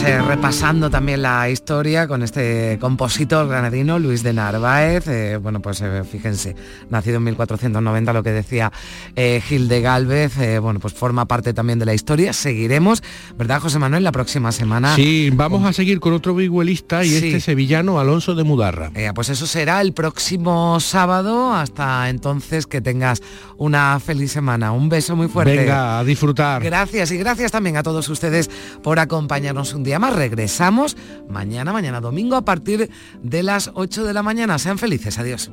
[0.00, 5.06] Pues eh, repasando también la historia con este compositor granadino, Luis de Narváez.
[5.08, 6.56] eh, bueno, pues eh, fíjense,
[6.88, 8.72] nacido en 1490, lo que decía
[9.14, 12.32] Gil de Galvez, bueno, pues forma parte también de la historia.
[12.32, 13.02] Seguiremos,
[13.36, 14.02] ¿verdad, José Manuel?
[14.04, 14.94] La próxima semana.
[14.96, 17.16] Sí, vamos a seguir con otro vihuelista y Sí.
[17.26, 18.90] este sevillano Alonso de Mudarra.
[19.14, 21.52] Pues eso será el próximo sábado.
[21.52, 23.22] Hasta entonces, que tengas
[23.58, 24.72] una feliz semana.
[24.72, 25.56] Un beso muy fuerte.
[25.56, 26.62] Venga, a disfrutar.
[26.62, 28.48] Gracias y gracias también a todos ustedes
[28.82, 30.14] por acompañarnos un día más.
[30.14, 30.96] Regresamos
[31.28, 32.90] mañana, mañana domingo a partir
[33.22, 34.56] de las 8 de la mañana.
[34.58, 35.50] Sean felices, adiós.